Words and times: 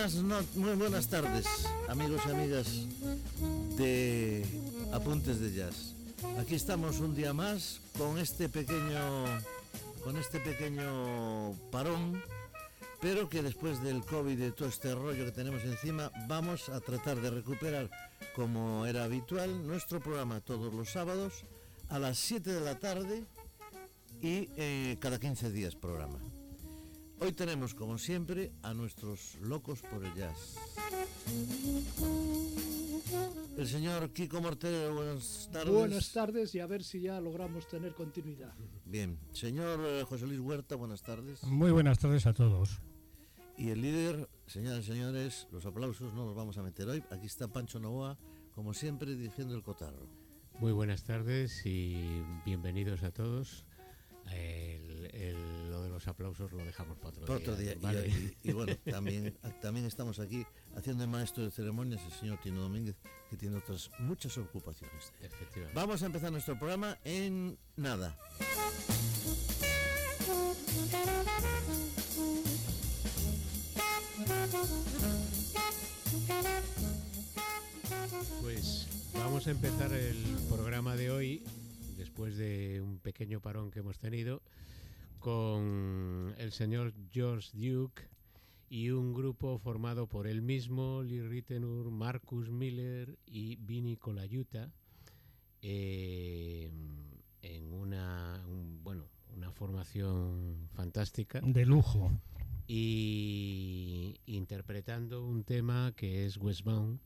Buenas, 0.00 0.56
muy 0.56 0.72
buenas 0.76 1.08
tardes, 1.08 1.44
amigos 1.86 2.22
y 2.26 2.30
amigas 2.30 2.86
de 3.76 4.46
Apuntes 4.94 5.40
de 5.40 5.52
Jazz. 5.52 5.92
Aquí 6.38 6.54
estamos 6.54 7.00
un 7.00 7.14
día 7.14 7.34
más 7.34 7.82
con 7.98 8.16
este 8.18 8.48
pequeño 8.48 9.26
con 10.02 10.16
este 10.16 10.40
pequeño 10.40 11.52
parón, 11.70 12.22
pero 13.02 13.28
que 13.28 13.42
después 13.42 13.82
del 13.82 14.02
COVID 14.02 14.32
y 14.32 14.36
de 14.36 14.52
todo 14.52 14.70
este 14.70 14.94
rollo 14.94 15.26
que 15.26 15.32
tenemos 15.32 15.62
encima, 15.64 16.10
vamos 16.26 16.70
a 16.70 16.80
tratar 16.80 17.20
de 17.20 17.28
recuperar 17.28 17.90
como 18.34 18.86
era 18.86 19.04
habitual 19.04 19.66
nuestro 19.66 20.00
programa 20.00 20.40
todos 20.40 20.72
los 20.72 20.88
sábados 20.88 21.44
a 21.90 21.98
las 21.98 22.16
7 22.16 22.50
de 22.50 22.60
la 22.60 22.78
tarde 22.78 23.24
y 24.22 24.48
eh, 24.56 24.96
cada 24.98 25.20
15 25.20 25.50
días 25.50 25.76
programa. 25.76 26.29
Hoy 27.22 27.32
tenemos, 27.32 27.74
como 27.74 27.98
siempre, 27.98 28.50
a 28.62 28.72
nuestros 28.72 29.36
locos 29.42 29.82
por 29.82 30.02
el 30.02 30.14
jazz. 30.14 30.56
El 33.58 33.68
señor 33.68 34.10
Kiko 34.14 34.40
Mortero, 34.40 34.94
buenas 34.94 35.50
tardes. 35.52 35.70
Buenas 35.70 36.12
tardes 36.14 36.54
y 36.54 36.60
a 36.60 36.66
ver 36.66 36.82
si 36.82 37.02
ya 37.02 37.20
logramos 37.20 37.68
tener 37.68 37.92
continuidad. 37.94 38.54
Bien. 38.86 39.18
Señor 39.32 39.80
eh, 39.84 40.02
José 40.08 40.26
Luis 40.26 40.40
Huerta, 40.40 40.76
buenas 40.76 41.02
tardes. 41.02 41.42
Muy 41.44 41.70
buenas 41.70 41.98
tardes 41.98 42.24
a 42.24 42.32
todos. 42.32 42.80
Y 43.58 43.68
el 43.68 43.82
líder, 43.82 44.26
señoras 44.46 44.84
y 44.84 44.86
señores, 44.86 45.46
los 45.52 45.66
aplausos 45.66 46.14
no 46.14 46.24
los 46.24 46.34
vamos 46.34 46.56
a 46.56 46.62
meter 46.62 46.88
hoy. 46.88 47.04
Aquí 47.10 47.26
está 47.26 47.48
Pancho 47.48 47.78
Novoa, 47.78 48.16
como 48.54 48.72
siempre, 48.72 49.14
dirigiendo 49.14 49.54
el 49.54 49.62
cotarro. 49.62 50.08
Muy 50.58 50.72
buenas 50.72 51.04
tardes 51.04 51.66
y 51.66 52.22
bienvenidos 52.46 53.02
a 53.02 53.10
todos 53.10 53.66
los 56.00 56.08
aplausos 56.08 56.50
lo 56.52 56.64
dejamos 56.64 56.96
para 56.96 57.14
otro 57.34 57.56
día. 57.56 57.74
Y, 58.42 58.52
bueno, 58.52 58.74
también, 58.90 59.36
también 59.60 59.84
estamos 59.84 60.18
aquí 60.18 60.46
haciendo 60.74 61.04
el 61.04 61.10
maestro 61.10 61.44
de 61.44 61.50
ceremonias, 61.50 62.00
el 62.06 62.12
señor 62.12 62.40
Tino 62.40 62.62
Domínguez, 62.62 62.96
que 63.28 63.36
tiene 63.36 63.56
otras 63.56 63.90
muchas 63.98 64.38
ocupaciones. 64.38 65.12
Vamos 65.74 66.02
a 66.02 66.06
empezar 66.06 66.32
nuestro 66.32 66.58
programa 66.58 66.96
en 67.04 67.58
nada. 67.76 68.16
Pues 78.40 78.88
vamos 79.12 79.46
a 79.46 79.50
empezar 79.50 79.92
el 79.92 80.16
programa 80.48 80.96
de 80.96 81.10
hoy 81.10 81.44
después 81.98 82.38
de 82.38 82.80
un 82.80 82.98
pequeño 83.00 83.40
parón 83.40 83.70
que 83.70 83.80
hemos 83.80 83.98
tenido, 83.98 84.40
con 85.20 86.34
el 86.38 86.50
señor 86.50 86.92
George 87.12 87.50
Duke 87.54 88.02
y 88.68 88.90
un 88.90 89.12
grupo 89.12 89.58
formado 89.58 90.08
por 90.08 90.26
él 90.26 90.42
mismo, 90.42 91.02
Lee 91.02 91.22
Rittenur, 91.22 91.90
Marcus 91.90 92.50
Miller 92.50 93.18
y 93.26 93.56
Vinny 93.56 93.96
Colaiuta, 93.96 94.72
eh, 95.62 96.70
en 97.42 97.72
una, 97.72 98.42
bueno, 98.82 99.04
una 99.36 99.52
formación 99.52 100.68
fantástica. 100.72 101.40
De 101.40 101.66
lujo. 101.66 102.10
Y 102.66 104.20
interpretando 104.26 105.24
un 105.24 105.44
tema 105.44 105.92
que 105.96 106.26
es 106.26 106.36
Westbound 106.36 107.00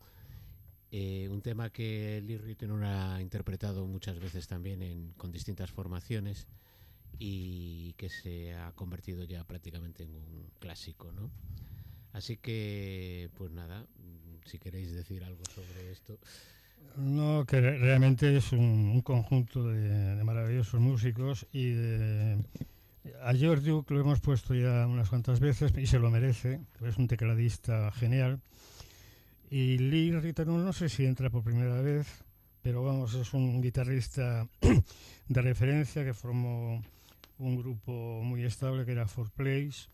eh, 0.97 1.29
un 1.29 1.43
tema 1.43 1.71
que 1.71 2.23
Lee 2.25 2.39
Ritenour 2.39 2.85
ha 2.85 3.21
interpretado 3.21 3.85
muchas 3.85 4.21
veces 4.21 4.47
también 4.47 4.81
en, 4.81 5.13
con 5.17 5.33
distintas 5.33 5.73
formaciones 5.73 6.47
y 7.19 7.95
que 7.95 8.09
se 8.09 8.55
ha 8.55 8.73
convertido 8.73 9.25
ya 9.25 9.45
prácticamente 9.45 10.03
en 10.03 10.15
un 10.15 10.51
clásico, 10.59 11.13
¿no? 11.13 11.31
Así 12.13 12.37
que, 12.37 13.31
pues 13.35 13.51
nada, 13.51 13.87
si 14.45 14.59
queréis 14.59 14.93
decir 14.93 15.25
algo 15.25 15.43
sobre 15.55 15.91
esto. 15.91 16.19
No, 16.97 17.45
que 17.45 17.61
realmente 17.61 18.37
es 18.37 18.53
un, 18.53 19.01
conjunto 19.03 19.67
de, 19.67 20.23
maravillosos 20.23 20.81
músicos 20.81 21.47
y 21.53 21.73
a 23.23 23.35
George 23.35 23.69
Duke 23.69 23.93
lo 23.93 24.01
hemos 24.01 24.21
puesto 24.21 24.55
ya 24.55 24.87
unas 24.87 25.09
cuantas 25.09 25.41
veces 25.41 25.73
y 25.77 25.87
se 25.87 25.99
lo 25.99 26.11
merece, 26.11 26.61
es 26.87 26.97
un 26.97 27.09
tecladista 27.09 27.91
genial 27.93 28.41
y 29.51 29.79
Lee 29.79 30.13
Ritenour 30.13 30.61
no 30.61 30.73
sé 30.73 30.89
si 30.89 31.05
entra 31.05 31.31
por 31.31 31.43
primera 31.43 31.81
vez, 31.81 32.25
pero 32.63 32.83
vamos, 32.83 33.15
es 33.15 33.35
un 33.35 33.61
guitarrista 33.61 34.49
de 35.29 35.43
referencia 35.43 36.05
que 36.05 36.15
formó 36.15 36.83
un 37.39 37.57
grupo 37.57 38.23
muy 38.23 38.45
estable 38.45 38.85
que 38.85 38.93
era 38.93 39.07
Four 39.07 39.31
Place 39.31 39.89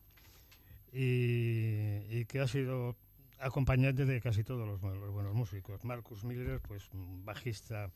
y, 0.92 2.24
que 2.26 2.40
ha 2.40 2.48
sido 2.48 2.96
acompañante 3.38 4.04
de 4.04 4.20
casi 4.20 4.44
todos 4.44 4.66
los, 4.66 4.82
los, 4.82 5.10
buenos 5.10 5.34
músicos. 5.34 5.84
Marcus 5.84 6.24
Miller, 6.24 6.60
pues 6.60 6.88
bajista 6.92 7.90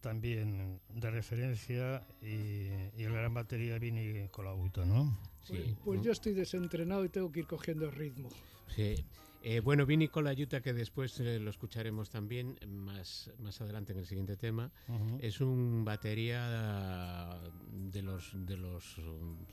también 0.00 0.80
de 0.90 1.10
referencia 1.10 2.02
y, 2.20 2.68
y 2.96 3.04
el 3.04 3.12
gran 3.12 3.32
batería 3.32 3.78
Vini 3.78 4.28
Colauto, 4.28 4.84
¿no? 4.84 5.16
Sí. 5.44 5.54
Pues, 5.54 5.76
pues, 5.84 6.02
yo 6.02 6.12
estoy 6.12 6.34
desentrenado 6.34 7.04
y 7.04 7.08
tengo 7.08 7.32
que 7.32 7.40
ir 7.40 7.46
cogiendo 7.46 7.90
ritmo. 7.90 8.28
Sí. 8.74 9.04
Eh, 9.46 9.60
bueno, 9.60 9.84
Vini 9.84 10.08
Colaiuta, 10.08 10.62
que 10.62 10.72
después 10.72 11.20
eh, 11.20 11.38
lo 11.38 11.50
escucharemos 11.50 12.08
también 12.08 12.58
más, 12.66 13.30
más 13.38 13.60
adelante 13.60 13.92
en 13.92 13.98
el 13.98 14.06
siguiente 14.06 14.38
tema, 14.38 14.72
es 15.20 15.42
un 15.42 15.84
batería 15.84 17.38
de 17.70 18.00
los, 18.00 18.32
de 18.34 18.56
los 18.56 18.98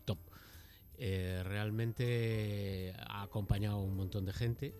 top. 0.05 0.19
Eh, 1.03 1.41
realmente 1.43 2.93
ha 2.95 3.23
acompañado 3.23 3.77
a 3.77 3.83
un 3.83 3.95
montón 3.95 4.23
de 4.23 4.31
gente. 4.33 4.75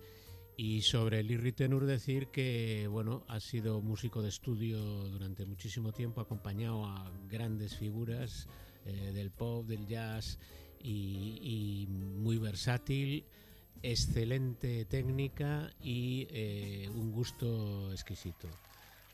Y 0.56 0.84
sobre 0.84 1.24
Lee 1.24 1.36
Ritenour 1.36 1.86
decir 1.86 2.28
que 2.28 2.88
bueno, 2.88 3.26
ha 3.28 3.40
sido 3.40 3.82
músico 3.82 4.22
de 4.22 4.30
estudio 4.30 4.80
durante 5.10 5.46
muchísimo 5.46 5.92
tiempo, 5.92 6.22
ha 6.22 6.24
acompañado 6.24 6.86
a 6.86 7.12
grandes 7.28 7.76
figuras 7.76 8.48
eh, 8.86 9.12
del 9.14 9.32
pop, 9.32 9.66
del 9.66 9.88
jazz 9.88 10.38
y, 10.80 11.88
muy 11.90 12.38
versátil, 12.38 13.26
excelente 13.84 14.86
técnica 14.86 15.72
y 15.84 16.28
eh, 16.31 16.90
un 16.94 17.12
gusto 17.12 17.92
exquisito. 17.92 18.47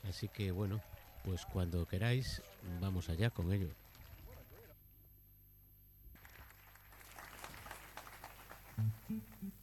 Así 0.08 0.28
que 0.28 0.50
bueno, 0.50 0.80
pues 1.24 1.44
cuando 1.44 1.86
queráis, 1.86 2.42
vamos 2.80 3.08
allá 3.08 3.30
con 3.30 3.52
ello. 3.52 3.68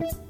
Bye. 0.00 0.29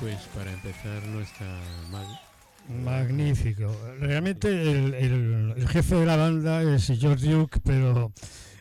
Pues 0.00 0.16
para 0.34 0.52
empezar 0.52 1.02
no 1.06 1.20
está 1.20 1.60
mal. 1.90 2.06
Magnífico. 2.68 3.74
Realmente 4.00 4.48
el, 4.48 5.68
jefe 5.68 5.96
de 5.96 6.06
la 6.06 6.16
banda 6.16 6.62
es 6.62 6.86
George 6.98 7.30
Duke, 7.30 7.60
pero 7.62 8.12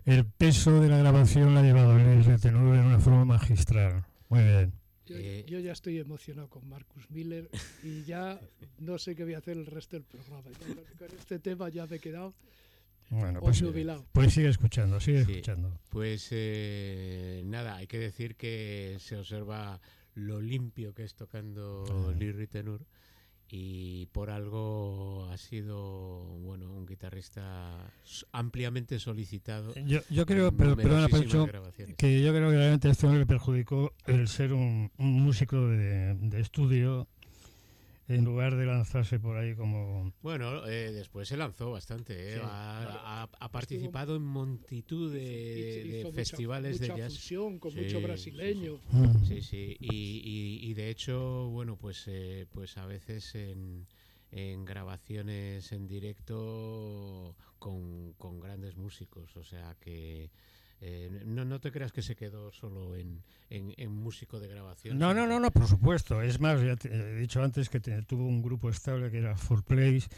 el 0.06 0.25
peso 0.25 0.82
de 0.82 0.90
la 0.90 0.98
grabación 0.98 1.54
la 1.54 1.62
ha 1.62 1.63
llevado 1.63 1.98
Luis 1.98 2.25
Retenue 2.25 2.78
en 2.78 2.86
una 2.86 3.00
forma 3.00 3.25
magistral. 3.25 4.06
Muy 4.30 4.44
bien. 4.44 4.74
Eh, 5.08 5.46
yo, 5.48 5.60
ya 5.60 5.74
estoy 5.74 6.00
emocionado 6.00 6.50
con 6.50 6.68
Marcus 6.68 7.10
Miller 7.12 7.50
y 7.84 8.04
ya 8.04 8.40
no 8.80 8.98
sé 8.98 9.16
qué 9.16 9.24
voy 9.24 9.34
a 9.34 9.40
hacer 9.40 9.58
el 9.58 9.66
resto 9.66 9.96
del 9.96 10.04
programa. 10.04 10.42
Con 10.98 11.18
este 11.18 11.40
tema 11.40 11.70
ya 11.70 11.86
me 11.88 11.98
he 11.98 12.00
quedado 12.00 12.34
bueno, 13.10 13.42
pues, 13.42 13.63
pues, 14.12 14.34
sigue 14.34 14.50
escuchando, 14.50 15.00
sigue 15.00 15.22
escuchando. 15.22 15.80
Pues 15.90 16.30
eh, 16.32 17.44
nada, 17.46 17.75
hay 17.75 17.86
que 17.86 18.00
decir 18.00 18.36
que 18.36 18.98
se 19.00 19.18
observa 19.18 19.80
lo 20.15 20.41
limpio 20.41 20.93
que 20.93 21.03
es 21.03 21.15
tocando 21.15 21.84
uh 21.84 22.12
Lee 22.12 22.48
Tenur 22.48 22.86
y 23.50 24.08
por 24.08 24.29
algo 24.32 25.27
ha 25.32 25.38
sido 25.38 26.24
bueno 26.41 26.72
un 26.72 26.88
guitarrista 26.88 27.91
ampliamente 28.32 28.98
solicitado. 29.00 29.74
Yo, 29.86 30.00
yo 30.10 30.25
creo, 30.25 30.51
pero, 30.51 30.75
perdona, 30.75 31.08
que 31.08 31.27
yo 31.27 31.46
creo 32.34 32.50
que 32.50 32.58
realmente 32.58 32.89
esto 32.89 33.13
le 33.13 33.27
perjudicó 33.27 33.93
el 34.08 34.27
ser 34.27 34.53
un, 34.53 34.91
un 34.98 35.22
músico 35.22 35.67
de, 35.67 36.15
de 36.15 36.39
estudio 36.41 37.08
en 38.07 38.25
lugar 38.25 38.55
de 38.55 38.65
lanzarse 38.65 39.19
por 39.19 39.38
ahí 39.38 39.55
como... 39.55 40.13
Bueno, 40.22 40.65
eh, 40.67 40.91
después 40.91 41.27
se 41.27 41.38
lanzó 41.38 41.72
bastante, 41.72 42.36
¿eh? 42.36 42.41
ha, 42.43 43.29
participado 43.51 44.15
en 44.17 44.24
multitud 44.24 45.13
de, 45.13 46.10
festivales 46.13 46.79
de 46.79 46.88
jazz. 46.88 47.13
Fusión, 47.13 47.60
con 47.60 47.74
mucho 47.75 48.01
brasileño. 48.01 48.79
Sí, 49.27 49.41
sí, 49.41 49.77
Y, 49.79 50.60
y, 50.62 50.74
de 50.74 50.89
hecho, 50.89 51.50
bueno, 51.50 51.77
pues, 51.77 52.03
eh, 52.07 52.45
pues 52.51 52.77
a 52.77 52.86
veces 52.86 53.36
en, 53.36 53.88
en 54.31 54.65
grabaciones 54.65 55.72
en 55.72 55.88
directo 55.88 57.36
con, 57.57 58.13
con 58.13 58.39
grandes 58.39 58.75
músicos, 58.75 59.36
o 59.38 59.43
sea 59.43 59.75
que... 59.79 60.29
Eh, 60.86 61.22
no, 61.25 61.46
no 61.46 61.62
te 61.62 61.72
creas 61.72 61.94
que 61.94 62.02
se 62.02 62.13
quedó 62.13 62.52
solo 62.52 62.98
en, 62.98 63.24
en, 63.50 63.90
músico 63.90 64.42
de 64.42 64.50
grabación. 64.50 64.98
No, 64.98 65.13
no, 65.13 65.25
no, 65.25 65.40
no, 65.40 65.50
por 65.50 65.66
supuesto. 65.66 66.22
Es 66.22 66.42
más, 66.42 66.62
ya 66.62 66.75
he 66.90 67.16
dicho 67.16 67.42
antes 67.42 67.70
que 67.70 67.80
tuvo 67.80 68.25
un 68.25 68.42
grupo 68.42 68.70
estable 68.70 69.10
que 69.10 69.20
era 69.20 69.38
For 69.38 69.63
Plays, 69.63 70.10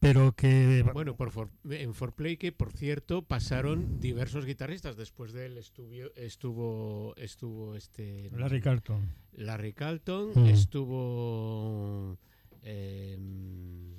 pero 0.00 0.32
que... 0.32 0.84
Bueno, 0.92 1.14
por 1.14 1.30
en 1.70 1.94
For 1.94 2.14
Play 2.14 2.36
que, 2.36 2.50
por 2.50 2.72
cierto, 2.72 3.22
pasaron 3.22 4.00
diversos 4.00 4.44
guitarristas. 4.44 4.96
Después 4.96 5.32
de 5.32 5.46
él 5.46 5.56
estuvo, 5.56 6.12
estuvo, 6.16 7.14
estuvo 7.16 7.76
este... 7.76 8.28
Larry 8.32 8.60
Carlton. 8.60 9.08
Larry 9.34 9.72
Carlton, 9.72 10.32
mm. 10.34 10.46
estuvo 10.46 12.18
em, 12.62 13.92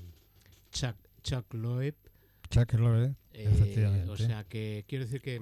Chuck, 0.74 0.98
Chuck 1.24 1.54
Loeb. 1.54 1.96
Chuck 2.50 2.74
Loeb, 2.74 3.16
eh, 3.32 3.48
efectivamente. 3.50 4.12
O 4.12 4.18
sea 4.18 4.44
que 4.44 4.84
quiero 4.86 5.06
decir 5.06 5.22
que 5.22 5.40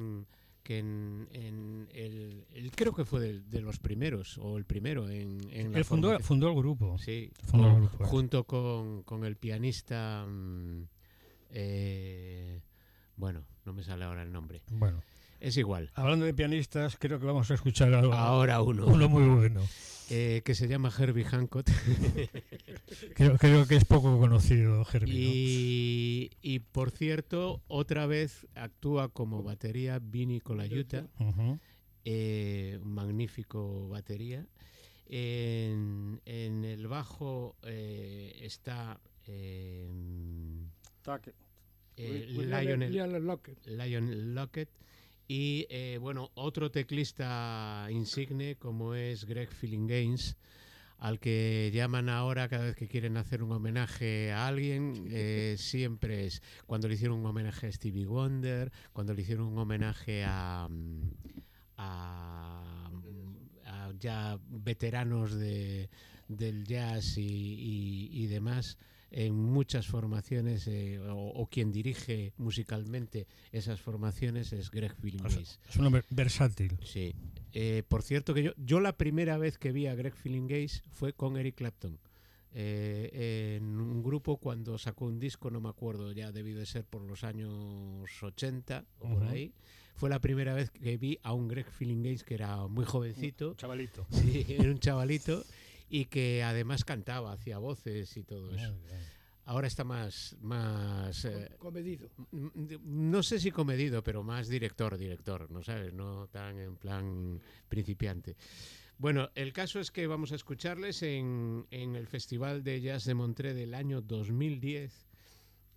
que 0.67 0.79
en, 0.79 1.27
en 1.31 1.87
el, 1.93 2.45
el- 2.53 2.71
creo 2.71 2.91
que 2.93 3.05
fue 3.05 3.21
de, 3.21 3.39
de 3.39 3.61
los 3.61 3.79
primeros 3.79 4.37
o 4.37 4.57
el 4.57 4.65
primero 4.65 5.07
en, 5.09 5.39
en 5.51 5.71
la 5.71 5.77
Él 5.77 5.85
fundó, 5.85 6.19
fundó 6.19 6.49
el 6.49 6.55
grupo. 6.55 6.97
Sí, 6.97 7.31
fundó 7.43 7.69
el 7.69 7.75
grupo. 7.77 8.03
junto 8.05 8.43
con, 8.43 9.03
con 9.03 9.23
el 9.23 9.37
pianista 9.37 10.25
mm, 10.27 10.83
eh, 11.51 12.61
bueno, 13.15 13.45
no 13.65 13.71
me 13.73 13.81
sale 13.83 14.03
ahora 14.03 14.23
el 14.23 14.31
nombre. 14.33 14.61
Bueno, 14.71 15.01
Es 15.39 15.57
igual. 15.57 15.91
hablando 15.93 16.25
de 16.25 16.33
pianistas, 16.33 16.97
creo 16.97 17.19
que 17.19 17.25
vamos 17.25 17.49
a 17.51 17.53
escuchar 17.55 17.93
algo, 17.93 18.13
Ahora 18.13 18.61
uno. 18.61 18.85
uno 18.87 19.07
muy 19.09 19.23
bueno. 19.27 19.61
eh, 20.09 20.41
que 20.45 20.55
se 20.55 20.67
llama 20.67 20.91
Herbie 20.97 21.25
Hancock. 21.25 21.67
Creo, 23.15 23.37
creo 23.37 23.67
que 23.67 23.75
es 23.75 23.85
poco 23.85 24.17
conocido, 24.19 24.85
Herbie. 24.91 25.13
¿no? 25.13 26.37
y, 26.41 26.59
por 26.71 26.91
cierto, 26.91 27.61
otra 27.67 28.05
vez 28.07 28.47
actúa 28.55 29.09
como 29.09 29.43
batería 29.43 29.99
Vini 30.01 30.39
Colaiuta. 30.39 31.05
Ujú. 31.19 31.59
eh, 32.05 32.79
un 32.81 32.93
magnífico 32.93 33.87
batería. 33.89 34.45
En, 35.09 36.21
en 36.25 36.65
el 36.65 36.87
bajo 36.87 37.55
eh, 37.63 38.37
está 38.41 38.99
eh, 39.25 39.87
eh, 41.97 42.27
William- 42.35 42.61
Lionel, 42.63 42.91
Lionel 42.91 43.23
Lockett. 43.25 43.65
Lionel 43.67 44.35
Lockett 44.35 44.69
y 45.27 45.67
eh, 45.69 45.97
bueno 46.01 46.31
otro 46.35 46.71
teclista 46.71 47.87
insigne 47.89 48.55
como 48.55 48.93
es 48.95 49.25
Greg 49.25 49.49
Gaines 49.61 50.37
al 50.99 51.19
que 51.19 51.69
llaman 51.73 52.09
ahora 52.09 52.47
cada 52.49 52.65
vez 52.65 52.75
que 52.75 52.87
quieren 52.87 53.17
hacer 53.17 53.43
un 53.43 53.51
homenaje 53.51 54.31
a 54.31 54.47
alguien 54.47 55.07
eh, 55.11 55.55
siempre 55.59 56.25
es 56.25 56.41
cuando 56.65 56.87
le 56.87 56.95
hicieron 56.95 57.19
un 57.19 57.25
homenaje 57.25 57.67
a 57.67 57.71
Stevie 57.71 58.05
Wonder 58.05 58.71
cuando 58.93 59.13
le 59.13 59.21
hicieron 59.21 59.47
un 59.47 59.57
homenaje 59.57 60.23
a 60.25 60.67
mm, 60.69 61.11
a, 61.77 62.89
a 63.65 63.91
ya 63.99 64.39
veteranos 64.49 65.35
de, 65.35 65.89
del 66.27 66.63
jazz 66.65 67.17
y, 67.17 67.21
y- 67.21 68.09
y 68.23 68.27
demás 68.27 68.77
en 69.11 69.33
muchas 69.35 69.87
formaciones 69.87 70.67
eh, 70.67 70.99
o, 70.99 71.15
o 71.29 71.47
quien 71.47 71.71
dirige 71.71 72.33
musicalmente 72.37 73.25
esas 73.51 73.79
formaciones 73.79 74.51
es 74.53 74.69
Greg 74.71 74.91
O 74.91 74.95
sea, 74.95 75.01
Phillingays. 75.01 75.59
es 75.69 75.75
un 75.77 75.85
hombre 75.85 76.03
versátil. 76.09 76.77
Sí. 76.83 77.13
Eh, 77.53 77.83
por 77.87 78.03
cierto 78.03 78.33
que 78.33 78.43
yo, 78.43 78.51
yo 78.57 78.79
la 78.79 78.97
primera 78.97 79.37
vez 79.37 79.57
que 79.57 79.71
vi 79.71 79.87
a 79.87 79.95
Greg 79.95 80.13
Phillingays 80.13 80.83
fue 80.91 81.13
con 81.13 81.37
Eric 81.37 81.55
Clapton. 81.55 81.99
eh, 82.59 83.57
en 83.57 83.79
un 83.79 84.01
grupo 84.03 84.37
cuando 84.37 84.77
sacó 84.77 85.05
un 85.05 85.19
disco, 85.19 85.51
no 85.51 85.61
me 85.61 85.69
acuerdo, 85.69 86.11
ya 86.11 86.31
debió 86.31 86.57
de 86.57 86.65
ser 86.65 86.83
por 86.85 87.01
los 87.03 87.23
años 87.23 88.09
80 88.21 88.83
o 88.99 89.07
por 89.09 89.23
Ujú. 89.23 89.25
ahí. 89.31 89.53
Fue 89.95 90.09
la 90.09 90.19
primera 90.19 90.53
vez 90.53 90.69
que 90.69 90.97
vi 90.97 91.17
a 91.23 91.33
un 91.33 91.47
Greg 91.47 91.65
Phillingays 91.71 92.23
que 92.23 92.35
era 92.35 92.67
muy 92.67 92.85
jovencito, 92.85 93.53
Chavalito. 93.55 94.05
sí, 94.11 94.45
era 94.47 94.69
un 94.69 94.79
chavalito 94.79 95.43
y 95.89 96.05
que 96.05 96.43
además 96.43 96.83
cantaba, 96.83 97.31
hacía 97.31 97.57
voces 97.57 98.15
y 98.17 98.23
todo 98.23 98.53
eso. 98.53 98.75
Ahora 99.45 99.67
está 99.67 99.85
más, 99.85 100.35
más 100.41 101.23
eh, 101.23 101.55
comedido. 101.57 102.09
no 102.31 103.23
sé 103.23 103.39
si 103.39 103.49
comedido, 103.49 104.03
pero 104.03 104.21
más 104.21 104.49
director, 104.49 104.97
director, 104.97 105.49
¿no 105.49 105.63
sabes? 105.63 105.93
No 105.93 106.27
tan 106.27 106.59
en 106.59 106.75
plan 106.75 107.41
principiante. 107.69 108.35
Bueno, 108.97 109.29
el 109.35 109.53
caso 109.53 109.79
es 109.79 109.89
que 109.89 110.05
vamos 110.05 110.33
a 110.33 110.35
escucharles 110.35 111.01
en, 111.01 111.65
en 111.71 111.95
el 111.95 112.07
Festival 112.07 112.63
de 112.63 112.81
Jazz 112.81 113.05
de 113.05 113.13
Montré 113.13 113.53
del 113.53 113.73
año 113.73 114.01
2010, 114.01 115.07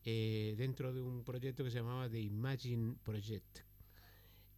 eh, 0.05 0.55
dentro 0.57 0.93
de 0.93 1.03
un 1.03 1.23
proyecto 1.23 1.63
que 1.63 1.71
se 1.71 1.79
llamaba 1.79 2.09
The 2.09 2.19
Imagine 2.19 2.97
Project. 3.05 3.70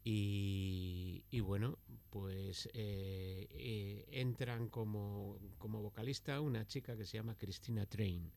Y, 0.04 1.24
y 1.30 1.40
bueno, 1.40 1.78
pues 2.10 2.68
eh, 2.74 3.46
eh, 3.50 4.04
entran 4.10 4.68
como, 4.68 5.38
como 5.58 5.80
vocalista 5.80 6.40
una 6.40 6.66
chica 6.66 6.96
que 6.96 7.06
se 7.06 7.18
llama 7.18 7.36
Cristina 7.36 7.86
Train. 7.86 8.32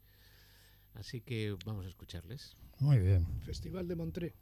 Así 0.93 1.21
que 1.21 1.55
vamos 1.65 1.85
a 1.85 1.89
escucharles. 1.89 2.55
Muy 2.79 2.99
bien. 2.99 3.25
Festival 3.41 3.87
de 3.87 3.95
Montré. 3.95 4.33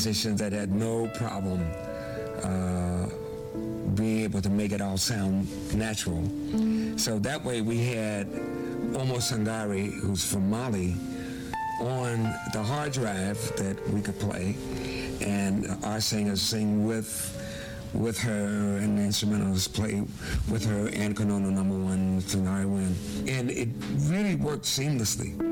Musicians 0.00 0.40
that 0.40 0.50
had 0.50 0.72
no 0.72 1.06
problem 1.08 1.60
uh, 2.42 3.06
being 3.94 4.20
able 4.24 4.40
to 4.40 4.48
make 4.48 4.72
it 4.72 4.80
all 4.80 4.96
sound 4.96 5.46
natural. 5.74 6.22
So 6.96 7.18
that 7.18 7.44
way 7.44 7.60
we 7.60 7.84
had 7.84 8.26
Omo 8.96 9.18
Sangari, 9.20 9.92
who's 9.92 10.24
from 10.24 10.48
Mali, 10.48 10.94
on 11.82 12.34
the 12.54 12.62
hard 12.62 12.92
drive 12.92 13.38
that 13.58 13.76
we 13.92 14.00
could 14.00 14.18
play, 14.18 14.56
and 15.20 15.66
our 15.84 16.00
singers 16.00 16.40
sing 16.40 16.86
with 16.86 17.36
with 17.92 18.18
her, 18.20 18.78
and 18.78 18.96
the 18.96 19.02
instrumentalists 19.02 19.68
play 19.68 20.02
with 20.50 20.64
her, 20.64 20.88
and 20.94 21.14
Konono 21.14 21.50
number 21.50 21.76
one, 21.76 22.22
Sangari 22.22 22.64
win, 22.64 22.96
and 23.28 23.50
it 23.50 23.68
really 24.08 24.36
worked 24.36 24.64
seamlessly. 24.64 25.49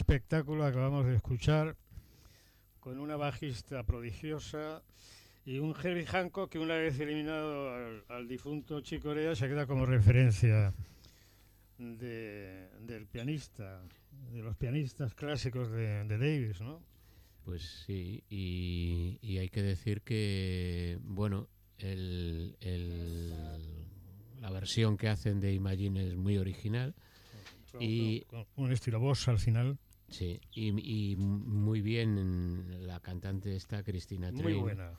Espectáculo 0.00 0.64
acabamos 0.64 1.04
de 1.06 1.14
escuchar 1.14 1.76
con 2.80 2.98
una 2.98 3.16
bajista 3.16 3.82
prodigiosa 3.84 4.82
y 5.44 5.58
un 5.58 5.74
Herbie 5.76 6.06
Hancock 6.06 6.50
que 6.50 6.58
una 6.58 6.74
vez 6.76 6.98
eliminado 6.98 7.74
al, 7.74 8.04
al 8.08 8.26
difunto 8.26 8.80
Chico 8.80 9.08
Corea 9.08 9.34
se 9.34 9.46
queda 9.46 9.66
como 9.66 9.84
referencia 9.84 10.72
de- 11.78 12.68
del 12.80 13.06
pianista, 13.06 13.82
de 14.32 14.42
los 14.42 14.56
pianistas 14.56 15.14
clásicos 15.14 15.70
de, 15.70 16.04
de 16.04 16.18
Davis, 16.18 16.60
¿no? 16.62 16.80
Pues 17.44 17.84
sí, 17.86 18.22
y, 18.30 19.18
y 19.22 19.38
hay 19.38 19.48
que 19.50 19.62
decir 19.62 20.00
que, 20.02 20.98
bueno, 21.02 21.48
el, 21.78 22.56
el- 22.60 23.34
la 24.40 24.50
versión 24.50 24.96
que 24.96 25.08
hacen 25.08 25.40
de 25.40 25.52
Imagine 25.52 26.06
es 26.08 26.16
muy 26.16 26.38
original, 26.38 26.94
Y- 27.78 28.22
con 28.22 28.46
un 28.56 28.72
estilo 28.72 28.98
boss 28.98 29.28
al 29.28 29.38
final, 29.38 29.78
sí, 30.10 30.40
y, 30.52 31.12
y 31.12 31.16
muy 31.16 31.80
bien 31.80 32.86
la 32.86 33.00
cantante 33.00 33.56
esta, 33.56 33.82
Cristina 33.82 34.30
muy 34.32 34.42
Train. 34.42 34.60
buena. 34.60 34.92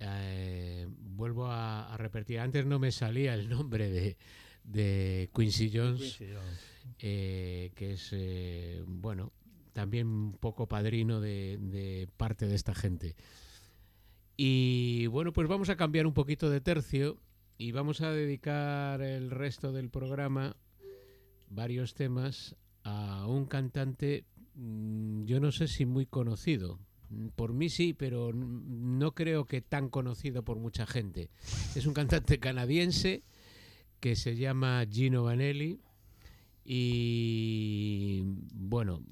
Eh, 0.00 0.86
vuelvo 0.90 1.46
a, 1.46 1.92
a 1.92 1.96
repetir, 1.96 2.38
antes 2.40 2.66
no 2.66 2.78
me 2.78 2.92
salía 2.92 3.34
el 3.34 3.48
nombre 3.48 3.90
de, 3.90 4.16
de 4.64 5.30
Quincy 5.34 5.70
Jones, 5.74 6.00
Quincy 6.00 6.26
Jones. 6.34 6.60
eh, 7.00 7.72
que 7.74 7.92
es, 7.94 8.10
eh, 8.12 8.84
bueno, 8.86 9.32
también 9.72 10.06
un 10.06 10.32
poco 10.34 10.68
padrino 10.68 11.20
de, 11.20 11.58
de 11.60 12.08
parte 12.16 12.46
de 12.46 12.54
esta 12.54 12.74
gente. 12.74 13.16
Y 14.36 15.06
bueno, 15.08 15.32
pues 15.32 15.48
vamos 15.48 15.68
a 15.68 15.76
cambiar 15.76 16.06
un 16.06 16.14
poquito 16.14 16.48
de 16.48 16.60
tercio 16.60 17.18
y 17.56 17.72
vamos 17.72 18.00
a 18.00 18.12
dedicar 18.12 19.02
el 19.02 19.30
resto 19.32 19.72
del 19.72 19.90
programa, 19.90 20.56
varios 21.50 21.94
temas, 21.94 22.54
a 22.84 23.26
un 23.26 23.46
cantante, 23.46 24.24
mm, 24.54 25.24
yo 25.24 25.40
no 25.40 25.52
sé 25.52 25.68
si 25.68 25.84
muy 25.86 26.06
conocido. 26.06 26.78
Mm, 27.10 27.28
Por 27.28 27.52
mí 27.52 27.68
sí, 27.70 27.94
pero 27.94 28.32
no 28.32 29.12
creo 29.14 29.44
que 29.46 29.60
tan 29.62 29.88
conocido 29.88 30.42
por 30.44 30.58
mucha 30.58 30.86
gente. 30.86 31.30
Es 31.74 31.86
un 31.86 31.94
cantante 31.94 32.38
canadiense 32.38 33.22
que 34.00 34.14
se 34.16 34.36
llama 34.36 34.84
Gino 34.90 35.24
Vanelli 35.24 35.80
y 36.64 38.22
bueno, 38.54 39.02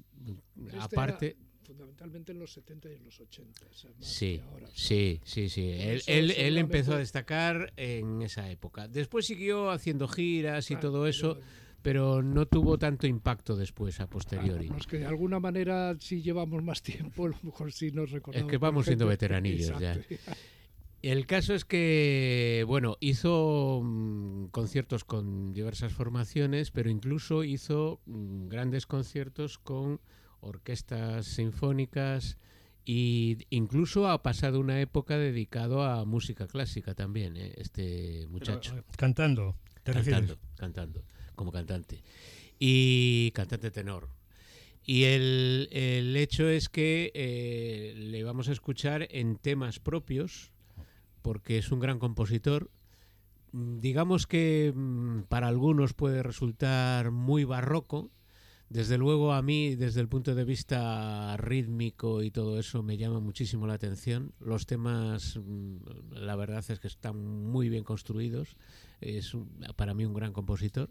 Este 0.65 0.77
aparte... 0.79 1.25
era 1.27 1.47
fundamentalmente 1.65 2.31
en 2.31 2.39
los 2.39 2.53
70 2.53 2.89
y 2.91 2.93
en 2.95 3.03
los 3.03 3.19
80. 3.19 3.65
o 3.69 3.73
sea, 3.73 3.91
más 3.99 4.07
Sí, 4.07 4.39
ahora. 4.51 4.67
sí, 4.73 5.19
sí, 5.25 5.49
sí. 5.49 5.67
Él, 5.69 6.01
él- 6.07 6.31
él 6.31 6.57
empezó 6.57 6.93
a 6.93 6.97
destacar 6.99 7.73
en 7.75 8.21
esa 8.21 8.49
época. 8.49 8.87
Después 8.87 9.25
siguió 9.25 9.69
haciendo 9.71 10.07
giras 10.07 10.71
y 10.71 10.75
Claro, 10.75 10.91
todo 10.91 11.07
eso, 11.07 11.35
pero- 11.35 11.45
pero 11.81 12.21
no 12.23 12.45
tuvo 12.47 12.77
tanto 12.77 13.07
impacto 13.07 13.55
después 13.55 13.99
a 13.99 14.07
posteriori. 14.07 14.67
Los 14.67 14.87
que 14.87 14.99
de 14.99 15.05
alguna 15.05 15.39
manera 15.39 15.95
si 15.99 16.21
llevamos 16.21 16.63
más 16.63 16.81
tiempo, 16.81 17.25
a 17.25 17.29
lo 17.29 17.37
mejor 17.43 17.71
sí 17.71 17.91
nos 17.91 18.11
recordamos. 18.11 18.49
que 18.49 18.57
vamos 18.57 18.85
siendo 18.85 19.05
gente- 19.05 19.13
veteranillos 19.27 19.79
ya. 19.79 19.93
Exacto. 19.93 20.31
El 21.03 21.27
caso 21.27 21.53
es 21.53 21.63
que, 21.63 22.65
bueno, 22.67 22.97
hizo 22.99 23.81
mm, 23.83 24.47
conciertos 24.47 25.03
con 25.05 25.53
diversas 25.53 25.93
formaciones, 25.93 26.71
pero 26.71 26.89
incluso 26.89 27.43
hizo 27.43 28.01
mm, 28.07 28.47
grandes 28.47 28.87
conciertos 28.87 29.59
con 29.59 30.01
orquestas 30.39 31.27
sinfónicas 31.27 32.37
y 32.83 33.37
incluso 33.49 34.09
ha 34.09 34.23
pasado 34.23 34.59
una 34.59 34.81
época 34.81 35.17
dedicado 35.17 35.83
a 35.83 36.03
música 36.05 36.47
clásica 36.47 36.95
también, 36.95 37.37
¿eh? 37.37 37.53
este 37.57 38.19
Pero, 38.21 38.29
muchacho. 38.31 38.77
eh, 38.77 38.83
cantando, 38.97 39.55
te 39.83 39.93
refieres. 39.93 40.31
cantando, 40.31 40.47
cantando, 40.55 41.03
como 41.37 41.53
cantante. 41.53 42.03
Y 42.59 43.31
cantante 43.31 43.71
tenor. 43.71 44.09
Y 44.83 45.03
el, 45.03 45.67
el 45.71 46.15
hecho 46.15 46.47
es 46.47 46.69
que 46.69 47.11
eh, 47.13 47.93
le 47.95 48.23
vamos 48.23 48.47
a 48.47 48.53
escuchar 48.53 49.07
en 49.11 49.35
temas 49.35 49.79
propios, 49.79 50.51
porque 51.21 51.57
es 51.57 51.73
un 51.73 51.81
gran 51.81 51.99
compositor. 51.99 52.71
Digamos 53.51 54.27
que 54.27 54.71
mm, 54.73 55.23
para 55.23 55.49
algunos 55.49 55.93
puede 55.93 56.23
resultar 56.23 57.11
muy 57.11 57.43
barroco. 57.43 58.11
Desde 58.69 58.97
luego 58.97 59.33
a 59.33 59.41
mí, 59.41 59.75
desde 59.75 59.99
el 59.99 60.07
punto 60.07 60.35
de 60.35 60.45
vista 60.45 61.35
rítmico 61.35 62.23
y 62.23 62.31
todo 62.31 62.57
eso, 62.57 62.81
me 62.81 62.97
llama 62.97 63.19
muchísimo 63.19 63.67
la 63.67 63.73
atención. 63.73 64.31
Los 64.39 64.65
temas, 64.67 65.37
mm, 65.37 65.77
la 66.11 66.37
verdad 66.37 66.63
es 66.65 66.79
que 66.79 66.87
están 66.87 67.17
muy 67.17 67.67
bien 67.67 67.83
construidos. 67.83 68.55
Es 69.01 69.35
para 69.75 69.93
mí 69.93 70.05
un 70.05 70.13
gran 70.13 70.31
compositor, 70.31 70.89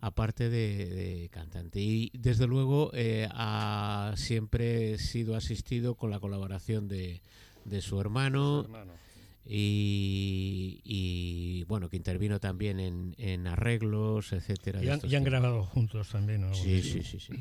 aparte 0.00 0.48
de, 0.48 0.86
de 0.86 1.28
cantante. 1.30 1.80
Y 1.80 2.10
desde 2.14 2.46
luego 2.46 2.90
eh, 2.94 3.28
ha 3.32 4.12
siempre 4.16 4.98
sido 4.98 5.34
asistido 5.36 5.94
con 5.94 6.10
la 6.10 6.20
colaboración 6.20 6.88
de, 6.88 7.20
de 7.64 7.80
su 7.82 8.00
hermano 8.00 8.62
Hermano. 8.62 8.92
y, 9.44 10.80
y, 10.84 11.64
bueno, 11.64 11.88
que 11.88 11.96
intervino 11.96 12.38
también 12.38 12.80
en, 12.80 13.14
en 13.18 13.46
arreglos, 13.46 14.32
etcétera. 14.32 14.82
Y 14.82 14.88
han, 14.88 15.00
y 15.04 15.14
han 15.16 15.24
grabado 15.24 15.64
juntos 15.64 16.08
también. 16.10 16.42
¿no? 16.42 16.54
Sí, 16.54 16.82
sí, 16.82 17.02
sí, 17.02 17.18
sí. 17.18 17.32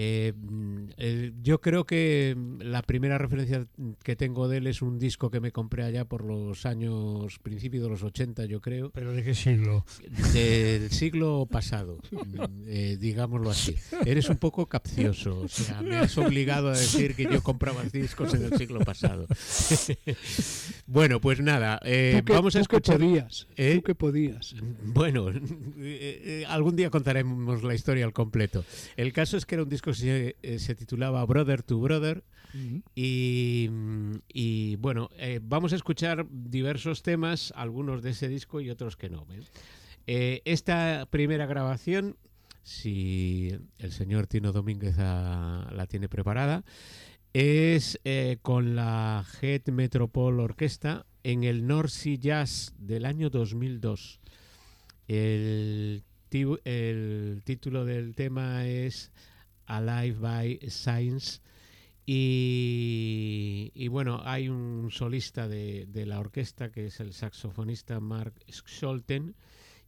Eh, 0.00 0.32
mm, 0.32 0.90
eh, 0.96 1.32
yo 1.42 1.60
creo 1.60 1.84
que 1.84 2.32
mm, 2.36 2.60
la 2.60 2.82
primera 2.82 3.18
referencia 3.18 3.66
que 4.04 4.14
tengo 4.14 4.46
de 4.46 4.58
él 4.58 4.68
es 4.68 4.80
un 4.80 5.00
disco 5.00 5.28
que 5.28 5.40
me 5.40 5.50
compré 5.50 5.82
allá 5.82 6.04
por 6.04 6.22
los 6.22 6.66
años, 6.66 7.40
principios 7.40 7.82
de 7.82 7.90
los 7.90 8.04
80, 8.04 8.44
yo 8.44 8.60
creo, 8.60 8.90
¿Pero 8.90 9.12
de 9.12 9.24
qué 9.24 9.34
siglo? 9.34 9.84
del 10.32 10.88
siglo 10.92 11.48
pasado, 11.50 11.98
mm, 12.12 12.62
eh, 12.68 12.96
digámoslo 13.00 13.50
así. 13.50 13.74
Eres 14.06 14.28
un 14.28 14.36
poco 14.36 14.66
capcioso, 14.66 15.40
o 15.40 15.48
sea, 15.48 15.82
me 15.82 15.96
has 15.96 16.16
obligado 16.16 16.68
a 16.68 16.78
decir 16.78 17.16
que 17.16 17.24
yo 17.24 17.42
compraba 17.42 17.82
discos 17.92 18.32
en 18.34 18.44
el 18.44 18.56
siglo 18.56 18.78
pasado. 18.78 19.26
bueno, 20.86 21.20
pues 21.20 21.40
nada, 21.40 21.80
eh, 21.84 22.22
Tú 22.24 22.34
vamos 22.34 22.54
a 22.54 22.60
tú 22.60 22.66
que 22.68 22.76
escuchar... 22.76 22.98
podías. 22.98 23.48
¿Eh? 23.56 23.74
Tú 23.74 23.82
que 23.82 23.94
podías. 23.96 24.54
Bueno, 24.84 25.30
eh, 25.30 25.40
eh, 25.78 26.44
algún 26.46 26.76
día 26.76 26.88
contaremos 26.88 27.64
la 27.64 27.74
historia 27.74 28.04
al 28.04 28.12
completo. 28.12 28.64
El 28.96 29.12
caso 29.12 29.36
es 29.36 29.44
que 29.44 29.56
era 29.56 29.64
un 29.64 29.68
disco 29.68 29.87
se, 29.94 30.36
eh, 30.42 30.58
se 30.58 30.74
titulaba 30.74 31.24
Brother 31.24 31.62
to 31.62 31.78
Brother 31.78 32.22
y, 32.94 33.68
y, 34.32 34.76
bueno, 34.76 35.10
eh, 35.18 35.38
vamos 35.42 35.72
a 35.72 35.76
escuchar 35.76 36.26
diversos 36.30 37.02
temas, 37.02 37.52
algunos 37.56 38.02
de 38.02 38.10
ese 38.10 38.28
disco 38.28 38.60
y 38.60 38.70
otros 38.70 38.96
que 38.96 39.10
no. 39.10 39.26
¿eh? 40.06 40.40
Esta 40.44 41.06
primera 41.10 41.46
grabación, 41.46 42.16
si 42.62 43.50
el 43.78 43.92
señor 43.92 44.26
Tino 44.26 44.52
Domínguez 44.52 44.96
la 44.96 45.86
tiene 45.88 46.08
preparada, 46.08 46.64
es 47.34 48.00
con 48.42 48.74
la 48.74 49.24
Head 49.42 49.66
Metropole 49.70 50.42
Orquesta 50.42 51.04
en 51.22 51.44
el 51.44 51.66
North 51.66 51.90
Sea 51.90 52.16
Jazz 52.16 52.72
del 52.78 53.04
año 53.04 53.28
2002. 53.28 54.20
El, 55.06 56.02
ti- 56.30 56.44
el 56.64 57.42
título 57.44 57.84
del 57.84 58.14
tema 58.14 58.66
es 58.66 59.12
Alive 59.68 60.18
by 60.18 60.58
Science 60.68 61.40
y, 62.10 63.70
y 63.74 63.88
bueno, 63.88 64.22
hay 64.24 64.48
un 64.48 64.90
solista 64.90 65.46
de, 65.46 65.84
de 65.86 66.06
la 66.06 66.18
orquesta 66.18 66.72
que 66.72 66.86
es 66.86 67.00
el 67.00 67.12
saxofonista 67.12 68.00
Mark 68.00 68.32
Scholten 68.50 69.34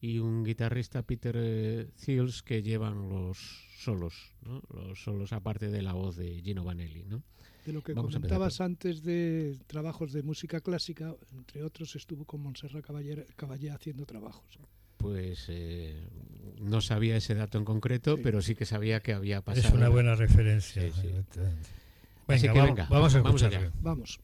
y 0.03 0.19
un 0.19 0.45
guitarrista 0.45 1.03
Peter 1.03 1.35
eh, 1.39 1.89
Thiels 2.05 2.43
que 2.43 2.63
llevan 2.63 3.09
los 3.09 3.39
solos, 3.79 4.35
¿no? 4.43 4.63
los 4.69 5.03
solos 5.03 5.33
aparte 5.33 5.71
de 5.71 5.81
la 5.81 5.95
voz 5.95 6.17
de 6.17 6.43
Gino 6.43 6.63
Vanelli. 6.63 7.05
¿no? 7.05 7.23
De 7.65 7.73
lo 7.73 7.83
que 7.83 7.95
Vamos 7.95 8.13
comentabas 8.13 8.61
antes 8.61 9.03
de 9.03 9.59
trabajos 9.67 10.13
de 10.13 10.23
música 10.23 10.61
clásica, 10.61 11.17
entre 11.33 11.63
otros 11.63 11.97
estuvo 11.97 12.27
con 12.27 12.43
Montserrat 12.43 12.85
Caballé, 12.85 13.27
Caballé 13.35 13.71
haciendo 13.71 14.05
trabajos. 14.05 14.59
Pues 15.01 15.47
eh, 15.49 15.95
no 16.61 16.81
sabía 16.81 17.17
ese 17.17 17.35
dato 17.35 17.57
en 17.59 17.65
concreto, 17.65 18.17
Sí. 18.17 18.23
pero 18.23 18.43
sí 18.43 18.55
que 18.55 18.67
sabía 18.67 19.01
que 19.01 19.13
había 19.15 19.41
pasado. 19.41 19.67
Es 19.69 19.75
una 19.75 19.89
buena 19.89 20.15
referencia. 20.15 20.83
Sí, 20.83 20.93
sí. 21.01 21.07
efectivamente. 21.09 21.69
Así 22.29 22.43
Venga, 22.47 22.53
que 22.53 22.59
va- 22.61 22.67
venga, 22.67 22.87
vamos 22.91 23.15
a 23.15 23.23
vamos 23.23 23.43
allá. 23.43 23.73
Vamos. 23.81 24.21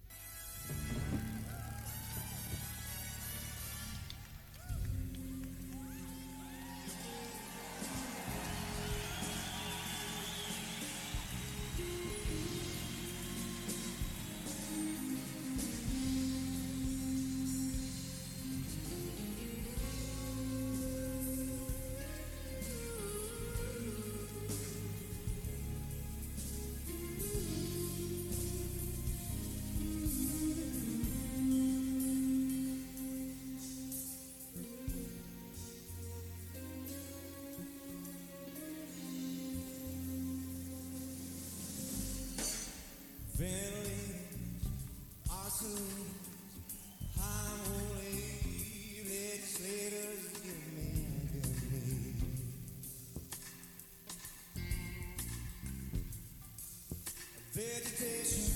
Vegetation, 57.57 58.53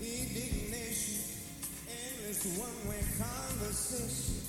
indignation, 0.00 1.20
endless 1.86 2.46
one-way 2.56 3.04
conversation. 3.18 4.41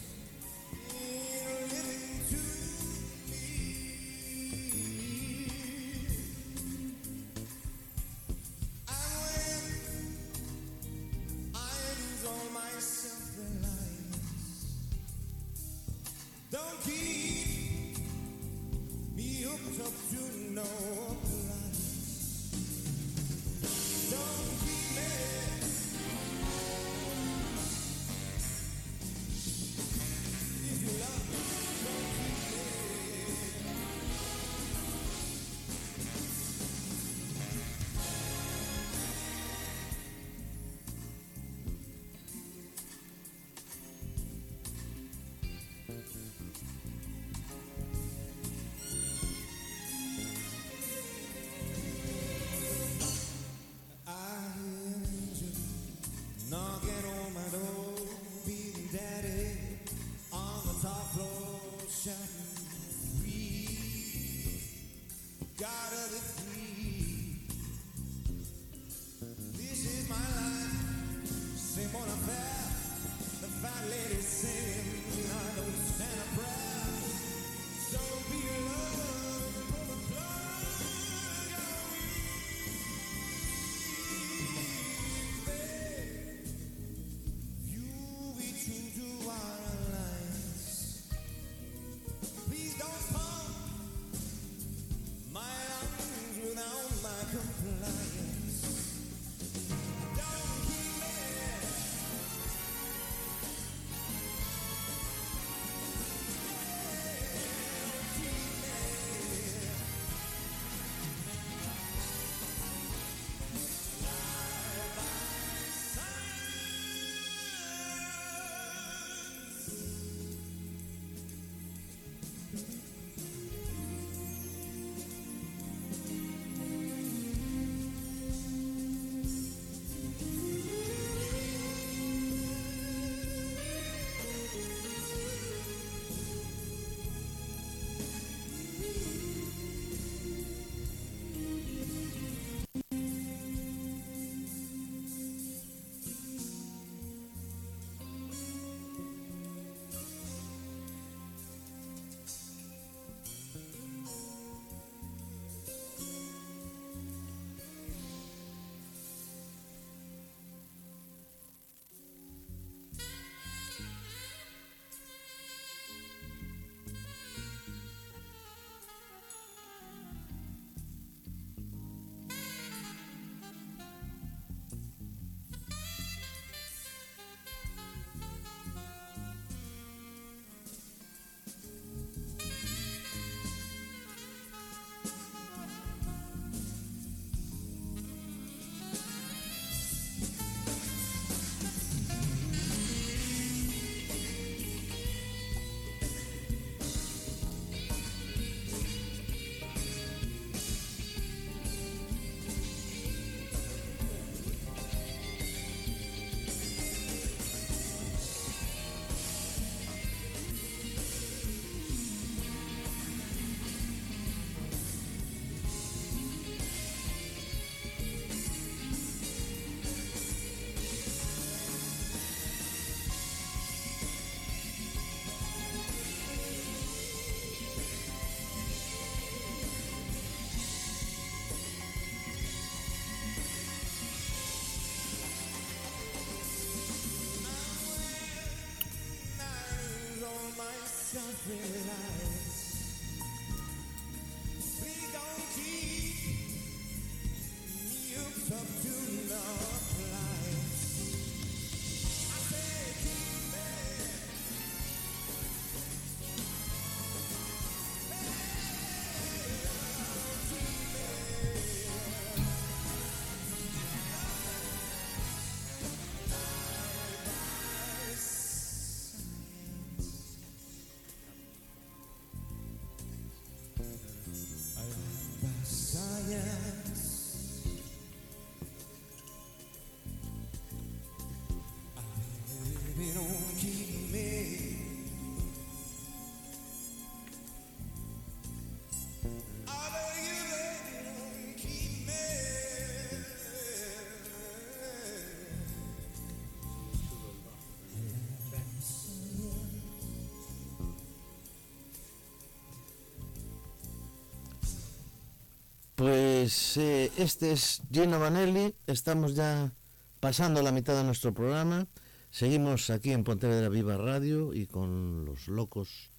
Pues 306.43 306.75
eh, 306.75 307.10
este 307.15 307.53
es 307.53 307.82
Gino 307.89 308.19
Vanelli, 308.19 308.75
estamos 308.86 309.34
ya 309.34 309.71
pasando 310.19 310.62
la 310.62 310.73
mitad 310.73 310.93
de 310.93 311.06
nuestro 311.06 311.34
programa, 311.34 311.88
seguimos 312.32 312.89
aquí 312.89 313.13
en 313.13 313.23
Pontevedra 313.23 313.69
Viva 313.69 313.95
Radio 313.95 314.53
y 314.53 314.65
con 314.67 315.23
los 315.23 315.47
locos 315.47 316.12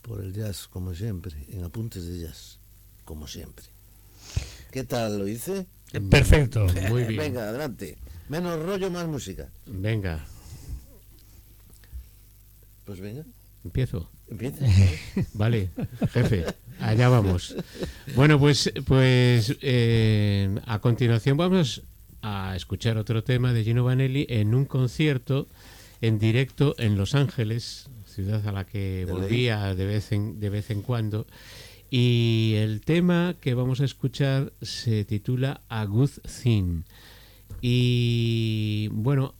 por 0.00 0.24
el 0.24 0.32
jazz 0.32 0.66
como 0.66 0.94
siempre, 0.94 1.44
en 1.50 1.62
Apuntes 1.62 2.06
de 2.06 2.20
Jazz, 2.20 2.58
como 3.04 3.26
siempre. 3.26 3.66
¿Qué 4.70 4.82
tal 4.84 5.18
lo 5.18 5.28
hice? 5.28 5.66
Perfecto. 6.08 6.66
Muy 6.88 7.04
bien. 7.04 7.18
Venga, 7.18 7.50
adelante. 7.50 7.98
Menos 8.30 8.58
rollo, 8.62 8.90
más 8.90 9.06
música. 9.06 9.50
Venga, 9.66 10.24
Pues 12.86 12.98
venga, 12.98 13.26
empiezo. 13.62 14.08
Empieza. 14.30 14.66
Vale, 15.34 15.70
jefe, 16.12 16.44
allá 16.80 17.08
vamos. 17.08 17.56
Bueno, 18.14 18.38
pues, 18.38 18.72
pues 18.86 19.56
eh, 19.60 20.54
a 20.66 20.78
continuación 20.80 21.36
vamos 21.36 21.82
a 22.22 22.54
escuchar 22.56 22.98
otro 22.98 23.22
tema 23.22 23.52
de 23.52 23.64
Gino 23.64 23.84
Vanelli 23.84 24.26
en 24.28 24.54
un 24.54 24.64
concierto 24.64 25.48
en 26.00 26.18
directo 26.18 26.74
en 26.78 26.96
Los 26.96 27.14
Ángeles, 27.14 27.88
ciudad 28.04 28.46
a 28.46 28.52
la 28.52 28.64
que 28.66 29.06
volvía 29.08 29.74
de 29.74 29.86
vez 29.86 30.12
en, 30.12 30.40
de 30.40 30.50
vez 30.50 30.70
en 30.70 30.82
cuando. 30.82 31.26
Y 31.90 32.54
el 32.56 32.80
tema 32.80 33.36
que 33.40 33.54
vamos 33.54 33.80
a 33.80 33.84
escuchar 33.84 34.52
se 34.60 35.04
titula 35.04 35.62
A 35.68 35.84
Good 35.84 36.10
Thing. 36.42 36.82
Y 37.60 38.88
bueno, 38.92 39.34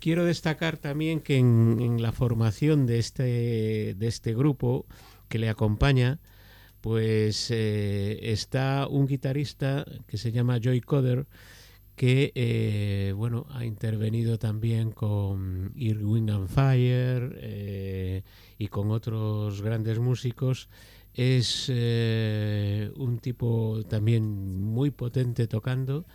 quiero 0.00 0.24
destacar 0.24 0.76
también 0.76 1.20
que 1.20 1.36
en, 1.36 2.02
la 2.02 2.12
formación 2.12 2.86
de 2.86 2.98
este, 2.98 3.94
de 3.94 4.06
este 4.06 4.34
grupo 4.34 4.86
que 5.28 5.38
le 5.38 5.48
acompaña, 5.48 6.18
pues 6.80 7.50
eh, 7.50 8.18
está 8.32 8.88
un 8.88 9.06
guitarrista 9.06 9.86
que 10.06 10.18
se 10.18 10.32
llama 10.32 10.58
Joy 10.60 10.80
Coder, 10.80 11.26
que 11.94 12.32
eh, 12.34 13.14
bueno 13.16 13.46
ha 13.50 13.64
intervenido 13.64 14.38
también 14.38 14.90
con 14.90 15.72
Irwin 15.76 16.30
and 16.30 16.48
Fire 16.48 17.38
eh, 17.40 18.22
y 18.58 18.68
con 18.68 18.90
otros 18.90 19.62
grandes 19.62 19.98
músicos. 20.00 20.68
Es 21.14 21.68
un 21.68 23.18
tipo 23.20 23.82
también 23.88 24.62
muy 24.62 24.90
potente 24.90 25.46
tocando. 25.46 26.06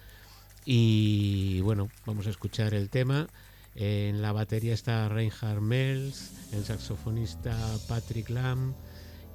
Y 0.70 1.62
bueno, 1.62 1.88
vamos 2.06 2.28
a 2.28 2.30
escuchar 2.30 2.74
el 2.74 2.90
tema. 2.90 3.30
En 3.74 4.22
la 4.22 4.34
batería 4.34 4.74
está 4.74 5.08
Reinhard 5.08 5.62
Mels, 5.62 6.34
el 6.52 6.66
saxofonista 6.66 7.56
Patrick 7.88 8.30
Lamb 8.30 8.76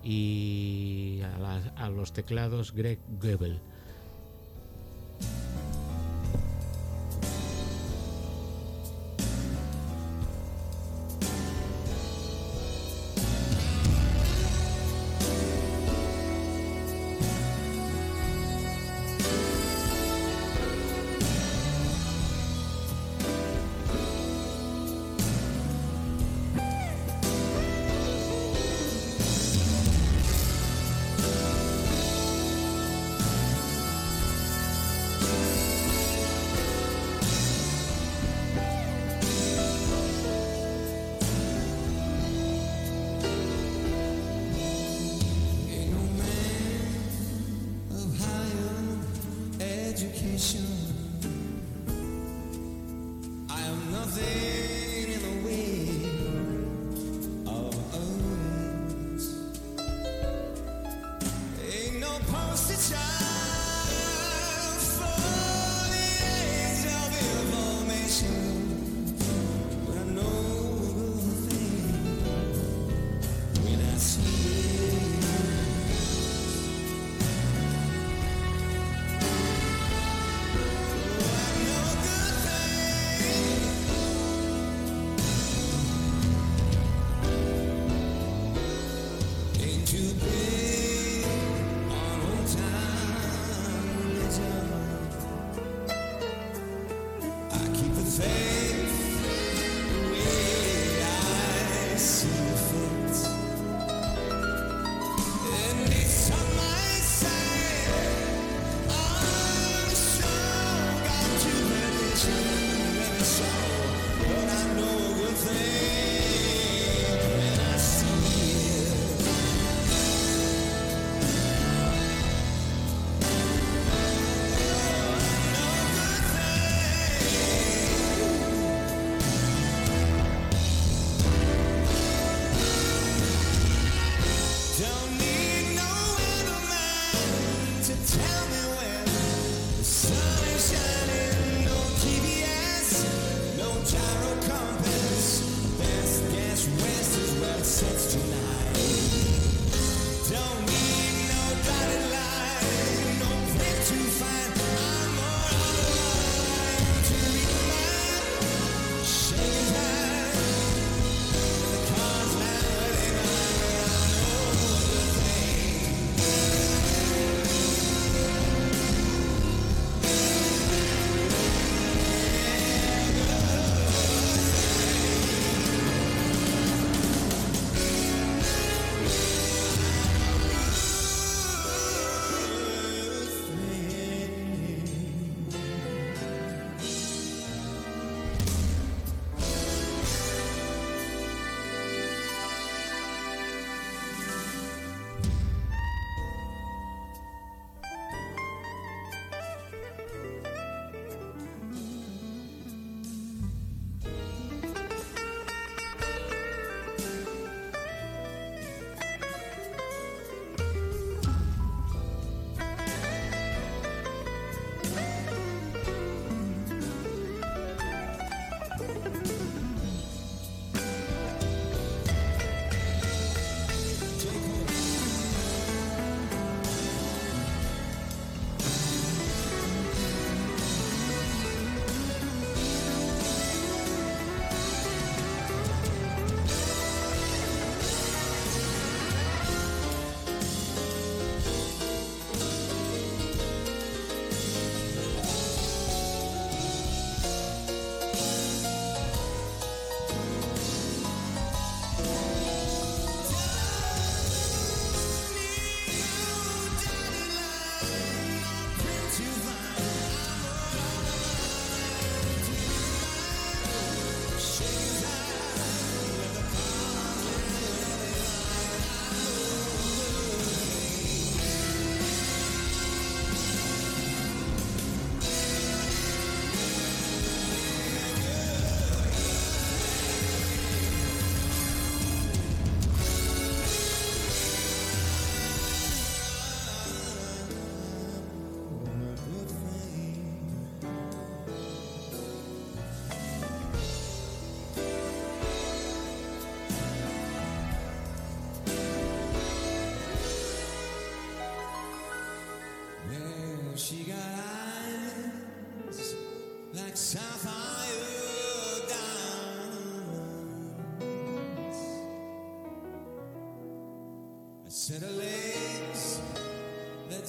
y 0.04 1.22
a, 1.22 1.62
a 1.74 1.88
los 1.88 2.12
teclados 2.12 2.74
Greg 2.74 2.98
Goebel. 3.18 3.62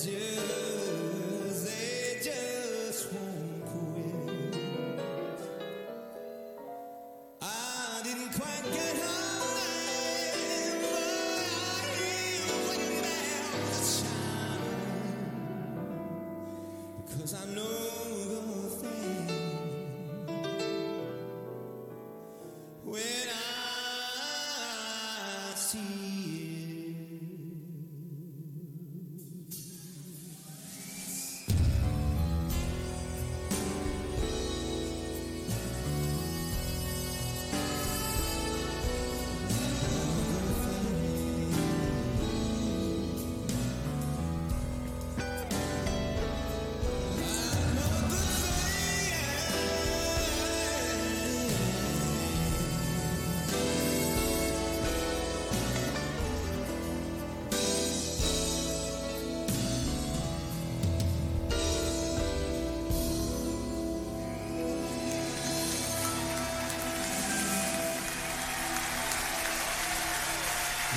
Yeah. 0.05 0.42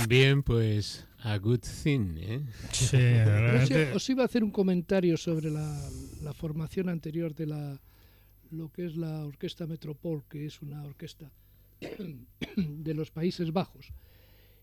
Bien, 0.09 0.43
pues 0.43 1.07
a 1.21 1.39
good 1.39 1.61
thing, 1.83 2.17
¿eh? 2.19 2.43
Sí, 2.73 2.85
Os 2.87 2.93
i- 2.95 2.97
realmente. 3.25 3.93
os 3.93 4.11
iba 4.11 4.23
a 4.23 4.27
hacer 4.27 4.45
un 4.45 4.51
comentario 4.51 5.17
sobre 5.17 5.51
la, 5.51 5.91
la 6.23 6.33
formación 6.33 6.89
anterior 6.89 7.35
de 7.35 7.47
la 7.47 7.81
lo 8.53 8.71
que 8.71 8.87
es 8.87 8.97
la 8.97 9.25
Orquesta 9.27 9.67
Metropol, 9.67 10.23
que 10.29 10.47
es 10.47 10.63
una 10.63 10.85
orquesta 10.85 11.31
de 12.57 12.95
los 12.95 13.11
Países 13.11 13.53
Bajos. 13.53 13.93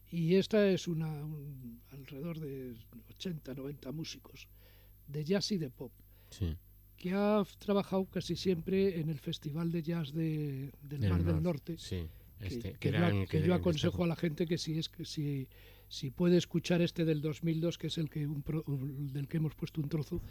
Y 0.10 0.36
esta 0.36 0.66
es 0.70 0.88
una 0.88 1.08
un- 1.08 1.82
alrededor 1.91 2.39
de 2.39 2.74
80, 3.10 3.54
90 3.56 3.91
músicos 3.91 4.48
de 5.08 5.24
jazz 5.26 5.52
y 5.52 5.58
de 5.58 5.70
pop, 5.70 5.91
Sí. 6.30 6.56
que 6.96 7.12
ha 7.14 7.44
trabajado 7.60 8.06
casi 8.06 8.36
siempre 8.38 9.00
en 9.02 9.10
el 9.10 9.20
Festival 9.20 9.72
de 9.72 9.84
Jazz 9.84 10.14
de- 10.14 10.72
del 10.82 11.02
Del 11.02 11.10
Mar 11.10 11.24
del 11.24 11.44
Norte, 11.44 11.74
Norte, 11.74 11.78
Sí. 11.78 12.08
Que, 12.44 12.56
Este, 12.56 12.74
que 12.74 12.89
era 12.89 13.10
yo, 13.12 13.22
que 13.22 13.28
que- 13.28 13.39
yo 13.39 13.46
que 13.46 13.54
aconsejo 13.54 14.04
a 14.04 14.08
la 14.08 14.16
gente 14.16 14.46
que 14.46 14.58
si 14.58 14.78
es 14.78 14.89
que 14.89 15.06
si, 15.06 15.48
si 15.88 16.12
puede 16.12 16.38
escuchar 16.38 16.82
este 16.82 17.06
del 17.06 17.22
2002 17.22 17.78
que 17.78 17.88
es 17.88 17.98
el 17.98 18.10
que 18.10 18.26
un 18.28 18.41
pro- 18.44 18.64
del 18.68 19.28
que 19.28 19.38
hemos 19.38 19.56
puesto 19.56 19.82
un 19.82 19.89
trozo 19.89 20.22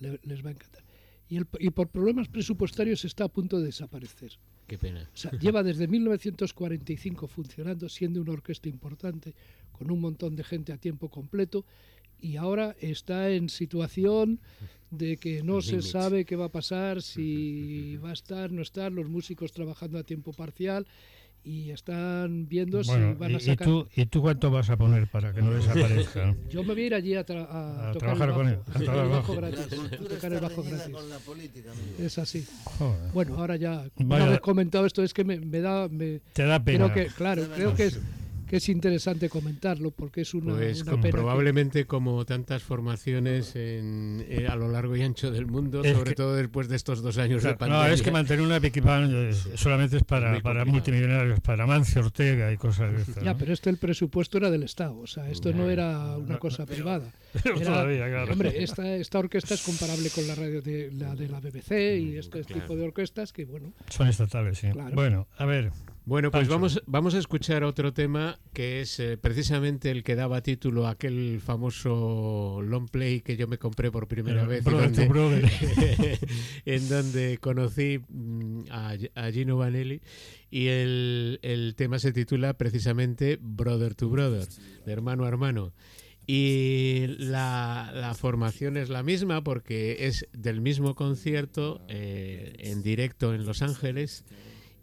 le- 0.00 0.20
les 0.22 0.44
va 0.44 0.48
a 0.50 0.52
encantar. 0.52 0.82
Y, 1.30 1.36
el- 1.36 1.46
y 1.60 1.70
por 1.70 1.88
problemas 1.88 2.28
presupuestarios 2.28 3.04
está 3.04 3.24
a 3.24 3.28
punto 3.28 3.58
de 3.58 3.66
desaparecer. 3.66 4.32
Qué 4.66 4.76
pena. 4.78 5.08
o 5.12 5.16
sea, 5.16 5.30
lleva 5.32 5.62
desde 5.62 5.86
1945 5.88 7.26
funcionando 7.26 7.88
siendo 7.88 8.20
una 8.20 8.32
orquesta 8.32 8.68
importante 8.68 9.34
con 9.72 9.90
un 9.90 10.00
montón 10.00 10.36
de 10.36 10.44
gente 10.44 10.72
a 10.72 10.78
tiempo 10.78 11.08
completo 11.08 11.64
y 12.20 12.36
ahora 12.36 12.74
está 12.80 13.30
en 13.30 13.48
situación 13.48 14.40
de 14.90 15.16
que 15.18 15.42
no 15.42 15.60
se 15.62 15.76
sabe 15.82 16.24
qué 16.24 16.34
va 16.36 16.46
a 16.46 16.52
pasar, 16.52 17.00
si 17.02 17.96
va 17.96 18.10
a 18.10 18.12
estar, 18.12 18.50
no 18.50 18.60
estar, 18.62 18.90
los 18.92 19.08
músicos 19.08 19.52
trabajando 19.52 19.98
a 19.98 20.02
tiempo 20.02 20.32
parcial 20.32 20.86
y 21.44 21.70
están 21.70 22.46
viendo 22.48 22.82
Bueno, 22.82 23.12
si 23.14 23.18
van 23.18 23.30
y, 23.30 23.34
a 23.34 23.36
y 23.38 23.40
sacar... 23.40 23.66
tú, 23.66 23.88
¿y 23.96 24.06
tú 24.06 24.20
cuánto 24.20 24.50
vas 24.50 24.68
a 24.70 24.76
poner 24.76 25.06
para 25.08 25.32
que 25.32 25.40
no 25.40 25.52
desaparezca? 25.52 26.34
Yo 26.50 26.62
me 26.62 26.74
voy 26.74 26.82
a 26.82 26.86
ir 26.86 26.94
allí 26.94 27.14
a, 27.14 27.24
tra- 27.24 27.46
a 27.48 27.90
A 27.90 27.92
tocar 27.92 28.16
trabajar 28.16 28.28
el 28.28 28.34
con 28.34 28.48
él, 28.48 28.58
a 28.74 28.78
tocar 28.78 28.96
el 29.04 29.08
bajo 29.08 29.34
gratis, 29.36 29.60
a 29.60 29.96
tocar 30.08 30.32
el 30.32 30.40
bajo 30.40 30.62
gratis. 30.62 30.92
con 30.94 31.08
la 31.10 31.18
política, 31.18 31.70
amigo. 31.72 31.94
Es 32.06 32.18
así. 32.18 32.44
Joder, 32.78 33.12
Bueno, 33.12 33.36
ahora 33.38 33.56
ya, 33.56 33.84
una 33.96 34.26
vez 34.26 34.40
comentado 34.40 34.84
esto, 34.86 35.02
es 35.02 35.14
que 35.14 35.24
me, 35.24 35.38
me 35.40 35.60
da... 35.60 35.88
Me, 35.88 36.20
te 36.32 36.44
da 36.44 36.62
pena. 36.62 36.92
creo 36.92 36.94
que, 37.06 37.12
claro, 37.14 37.46
creo 37.54 37.74
que 37.74 37.86
es, 37.86 37.98
que 38.48 38.56
es 38.56 38.68
interesante 38.68 39.28
comentarlo 39.28 39.90
porque 39.90 40.22
es 40.22 40.34
una, 40.34 40.54
Pues 40.54 40.82
una 40.82 40.90
como 40.92 41.02
pena 41.02 41.10
que- 41.12 41.18
probablemente 41.18 41.84
como 41.86 42.24
tantas 42.24 42.62
formaciones 42.62 43.54
en- 43.56 44.24
eh, 44.28 44.46
a 44.48 44.56
lo 44.56 44.68
largo 44.68 44.96
y 44.96 45.02
ancho 45.02 45.30
del 45.30 45.46
mundo, 45.46 45.82
Es 45.84 45.96
sobre 45.96 46.10
que- 46.10 46.16
todo 46.16 46.34
después 46.34 46.68
de 46.68 46.76
estos 46.76 47.02
dos 47.02 47.18
años 47.18 47.42
de 47.42 47.48
Claro, 47.50 47.58
pandemia. 47.58 47.88
no, 47.88 47.92
es 47.94 48.02
que 48.02 48.10
mantener 48.10 48.44
una 48.44 48.56
eh, 48.56 48.60
solamente 49.56 49.96
es 49.98 50.04
para, 50.04 50.40
para 50.40 50.64
multimillonarios, 50.64 51.40
para 51.40 51.66
Mancio 51.66 52.00
Ortega 52.02 52.50
y 52.52 52.56
cosas 52.56 52.92
de 52.94 53.02
estas. 53.02 53.22
Ya, 53.24 53.32
¿no? 53.32 53.38
pero 53.38 53.52
este 53.52 53.70
el 53.70 53.76
presupuesto 53.76 54.38
era 54.38 54.50
del 54.50 54.62
Estado, 54.62 54.98
o 54.98 55.06
sea, 55.06 55.28
esto 55.30 55.52
no 55.52 55.66
Ya. 55.66 55.72
era 55.72 56.16
una 56.16 56.38
cosa 56.38 56.64
privada. 56.66 57.12
Pero 57.42 57.56
Era- 57.56 57.66
todavía, 57.66 58.06
claro. 58.08 58.32
Hombre, 58.32 58.62
esta, 58.62 58.96
esta 58.96 59.18
orquesta 59.18 59.52
es 59.54 59.62
comparable 59.62 60.08
con 60.10 60.26
la 60.26 60.34
radio 60.34 60.62
de 60.62 60.90
la, 60.92 61.14
de 61.14 61.28
la 61.28 61.40
BBC 61.40 61.98
y 61.98 62.16
este 62.16 62.42
claro. 62.42 62.62
tipo 62.62 62.76
de 62.76 62.84
orquestas 62.84 63.32
que, 63.34 63.44
bueno, 63.44 63.72
Son 63.90 64.08
estatales, 64.08 64.58
sí. 64.58 64.68
Claro. 64.70 64.94
Bueno, 64.94 65.28
a 65.36 65.44
ver, 65.44 65.70
Bueno, 66.08 66.30
pues 66.30 66.48
vamos, 66.48 66.82
vamos 66.86 67.14
a 67.14 67.18
escuchar 67.18 67.64
otro 67.64 67.92
tema 67.92 68.38
que 68.54 68.80
es 68.80 68.98
eh, 68.98 69.18
precisamente 69.18 69.90
el 69.90 70.02
que 70.02 70.14
daba 70.14 70.40
título 70.42 70.86
a 70.86 70.92
aquel 70.92 71.38
famoso 71.44 72.62
long 72.62 72.88
play 72.88 73.20
que 73.20 73.36
yo 73.36 73.46
me 73.46 73.58
compré 73.58 73.90
por 73.90 74.08
primera 74.08 74.46
vez. 74.46 74.64
brother 74.64 74.90
to 74.90 75.02
donde- 75.02 75.08
brother. 75.10 76.18
en 76.64 76.88
donde 76.88 77.36
conocí 77.36 78.00
mm, 78.08 78.60
a, 78.70 78.94
a 79.16 79.30
Gino 79.32 79.58
Vanelli 79.58 80.00
y 80.50 80.68
el, 80.68 81.40
el 81.42 81.74
tema 81.76 81.98
se 81.98 82.12
titula 82.12 82.54
precisamente 82.54 83.38
Brother 83.38 83.94
to 83.94 84.08
Brother, 84.08 84.48
de 84.86 84.90
hermano 84.92 85.26
a 85.26 85.28
hermano. 85.28 85.74
Y 86.26 87.04
la, 87.18 87.92
la 87.94 88.14
formación 88.14 88.78
es 88.78 88.88
la 88.88 89.02
misma 89.02 89.44
porque 89.44 90.06
es 90.06 90.26
del 90.32 90.62
mismo 90.62 90.94
concierto 90.94 91.82
eh, 91.88 92.54
en 92.60 92.82
directo 92.82 93.34
en 93.34 93.44
Los 93.44 93.60
Ángeles. 93.60 94.24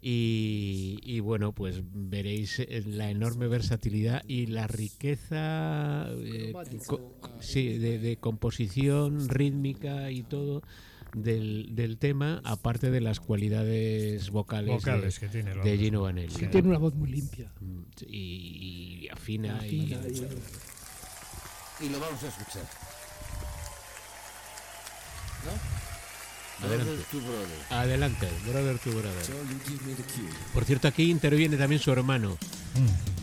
Y, 0.02 1.00
y 1.02 1.20
bueno, 1.20 1.52
pues 1.52 1.82
veréis 1.92 2.58
eh, 2.60 2.82
la 2.86 3.10
enorme 3.10 3.48
versatilidad 3.48 4.22
y 4.28 4.46
la 4.46 4.66
riqueza 4.68 6.06
eh, 6.10 6.52
sí, 7.40 7.78
de, 7.78 7.98
de 7.98 8.16
composición 8.18 9.28
rítmica 9.28 10.10
y 10.10 10.22
todo 10.22 10.62
del, 11.14 11.74
del 11.74 11.96
tema, 11.98 12.40
aparte 12.44 12.90
de 12.90 13.00
las 13.00 13.20
cualidades 13.20 14.30
vocales, 14.30 14.74
vocales 14.76 15.18
de, 15.20 15.26
que 15.26 15.32
tiene. 15.32 15.54
de. 15.54 15.78
Gino 15.78 16.02
Vanelli. 16.02 16.34
que 16.34 16.46
tiene 16.48 16.68
una 16.68 16.78
voz 16.78 16.94
muy 16.94 17.08
limpia. 17.10 17.50
Mm, 17.60 17.82
Y, 18.06 19.02
y 19.04 19.08
afina 19.08 19.58
Fina 19.60 19.66
y, 19.66 20.20
y- 21.80 21.86
Y 21.86 21.88
lo 21.88 21.98
vamos 22.00 22.22
a 22.22 22.28
escuchar. 22.28 22.62
¿No? 25.44 25.52
Adelante. 26.62 26.84
Brother 26.84 27.04
to 27.10 27.20
brother. 27.20 27.56
Adelante, 27.70 28.28
brother 28.46 28.78
to 28.78 28.90
brother. 28.90 29.22
Por 30.54 30.64
cierto, 30.64 30.88
aquí 30.88 31.10
interviene 31.10 31.56
también 31.56 31.80
su 31.80 31.92
hermano. 31.92 32.36
Mm. 32.74 33.15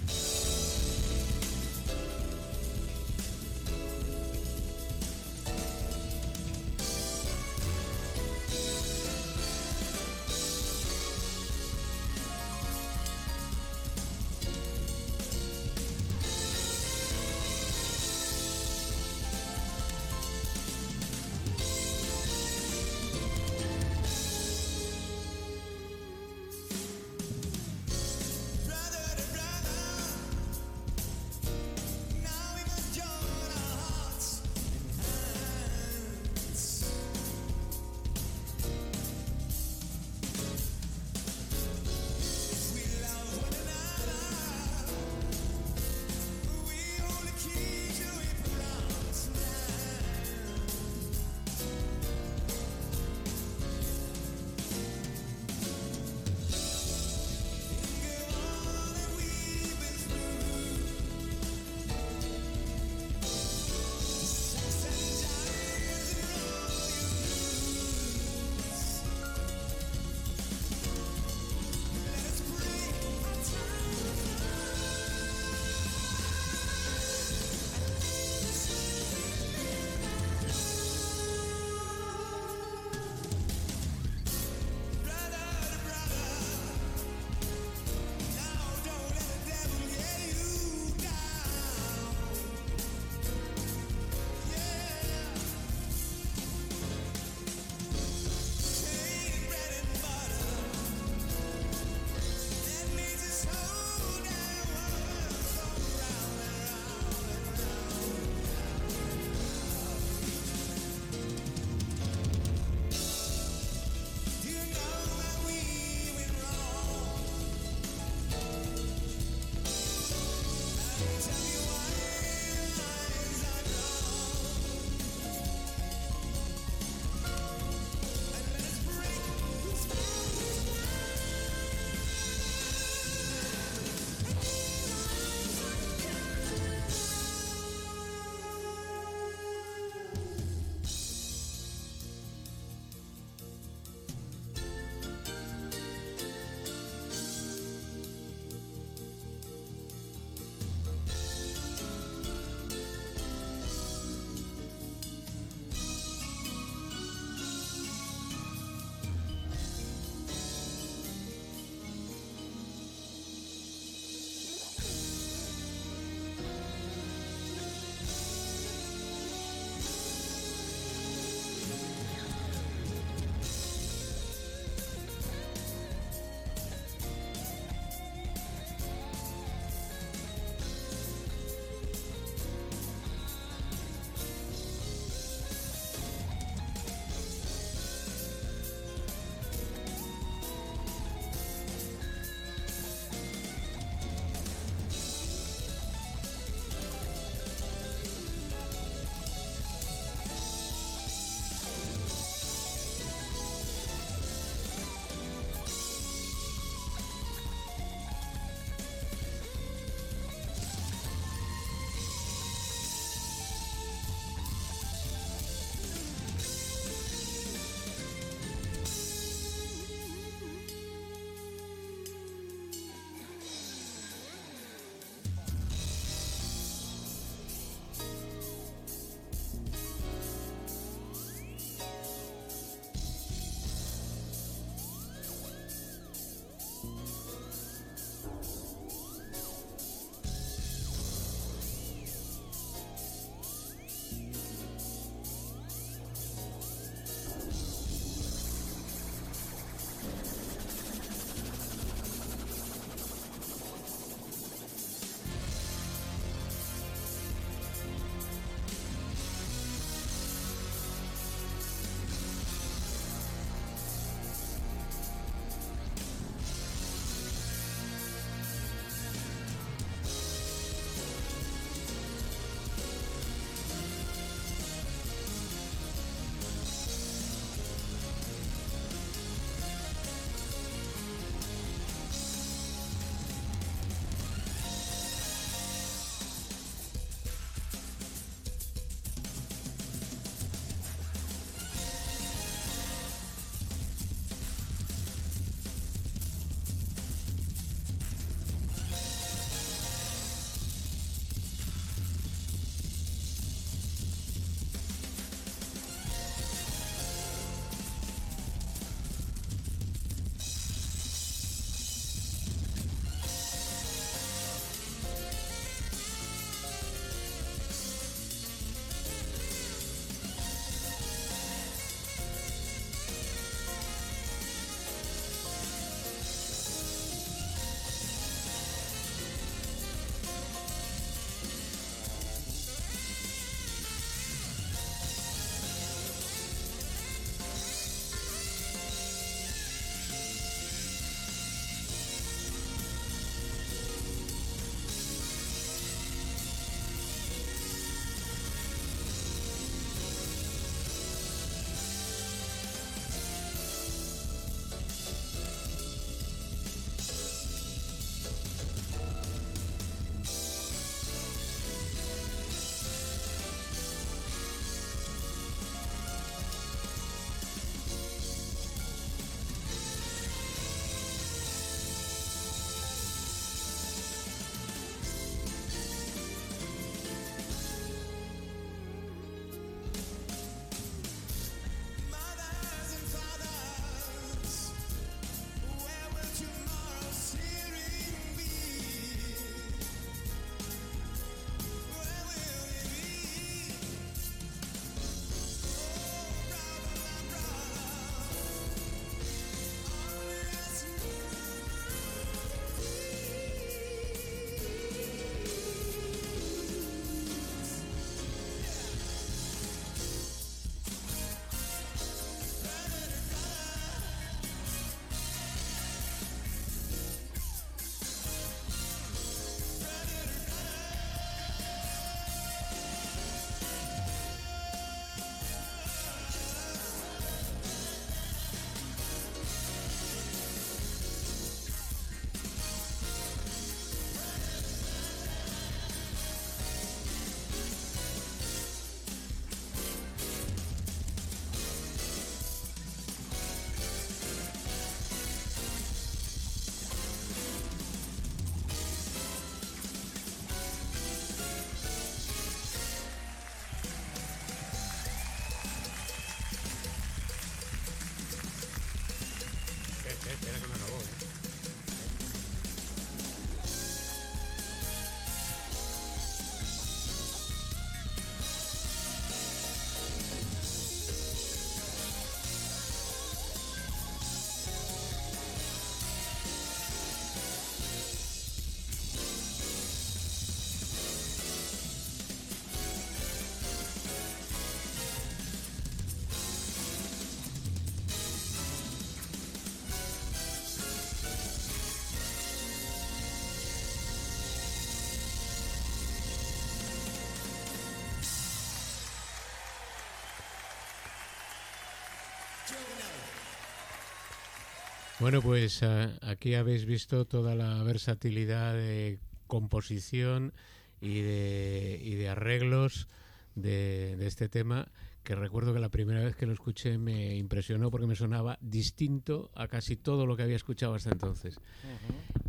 Bueno, 505.19 505.41
pues 505.41 505.83
ah, 505.83 506.11
aquí 506.21 506.55
habéis 506.55 506.85
visto 506.85 507.25
toda 507.25 507.55
la 507.55 507.81
versatilidad 507.83 508.73
de 508.73 509.19
composición 509.47 510.53
y 510.99 511.21
de, 511.21 511.99
y 512.03 512.15
de 512.15 512.29
arreglos 512.29 513.07
de, 513.55 514.15
de 514.17 514.27
este 514.27 514.49
tema 514.49 514.87
que 515.23 515.35
recuerdo 515.35 515.73
que 515.73 515.79
la 515.79 515.89
primera 515.89 516.21
vez 516.21 516.35
que 516.35 516.45
lo 516.45 516.53
escuché 516.53 516.97
me 516.97 517.35
impresionó 517.37 517.89
porque 517.89 518.07
me 518.07 518.15
sonaba 518.15 518.57
distinto 518.61 519.49
a 519.55 519.67
casi 519.67 519.95
todo 519.95 520.25
lo 520.25 520.35
que 520.35 520.43
había 520.43 520.57
escuchado 520.57 520.95
hasta 520.95 521.11
entonces. 521.11 521.55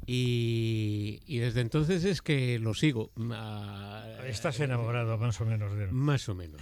y, 0.07 1.21
y 1.27 1.39
desde 1.39 1.61
entonces 1.61 2.05
es 2.05 2.21
que 2.21 2.59
lo 2.59 2.75
sigo. 2.75 3.13
ah, 3.31 3.94
Estás 4.27 4.59
enamorado 4.61 5.19
más 5.19 5.41
o 5.41 5.45
menos 5.47 5.75
de 5.77 5.85
él. 5.85 5.93
Más 5.93 6.29
o 6.29 6.35
menos. 6.35 6.61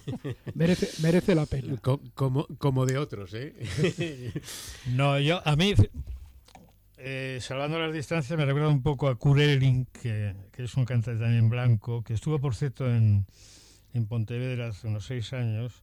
Merece, 0.54 0.88
merece 1.02 1.34
la 1.34 1.46
pena. 1.46 1.76
Co- 1.78 2.00
como, 2.14 2.46
como 2.58 2.86
de 2.86 2.98
otros, 2.98 3.32
¿eh? 3.34 3.54
No, 4.94 5.18
yo, 5.18 5.40
a 5.46 5.56
mí, 5.56 5.74
eh, 6.98 7.38
salvando 7.40 7.78
las 7.78 7.92
distancias, 7.92 8.38
me 8.38 8.44
recuerda 8.44 8.68
un 8.68 8.82
poco 8.82 9.08
a 9.08 9.16
Kurelin, 9.16 9.86
que, 9.86 10.34
que 10.52 10.64
es 10.64 10.74
un 10.74 10.84
cantante 10.84 11.20
también 11.20 11.48
blanco, 11.48 12.02
que 12.02 12.14
estuvo, 12.14 12.38
por 12.40 12.54
cierto, 12.54 12.88
en, 12.88 13.26
en 13.92 14.06
Pontevedra 14.06 14.68
hace 14.68 14.86
unos 14.86 15.04
seis 15.06 15.32
años, 15.32 15.82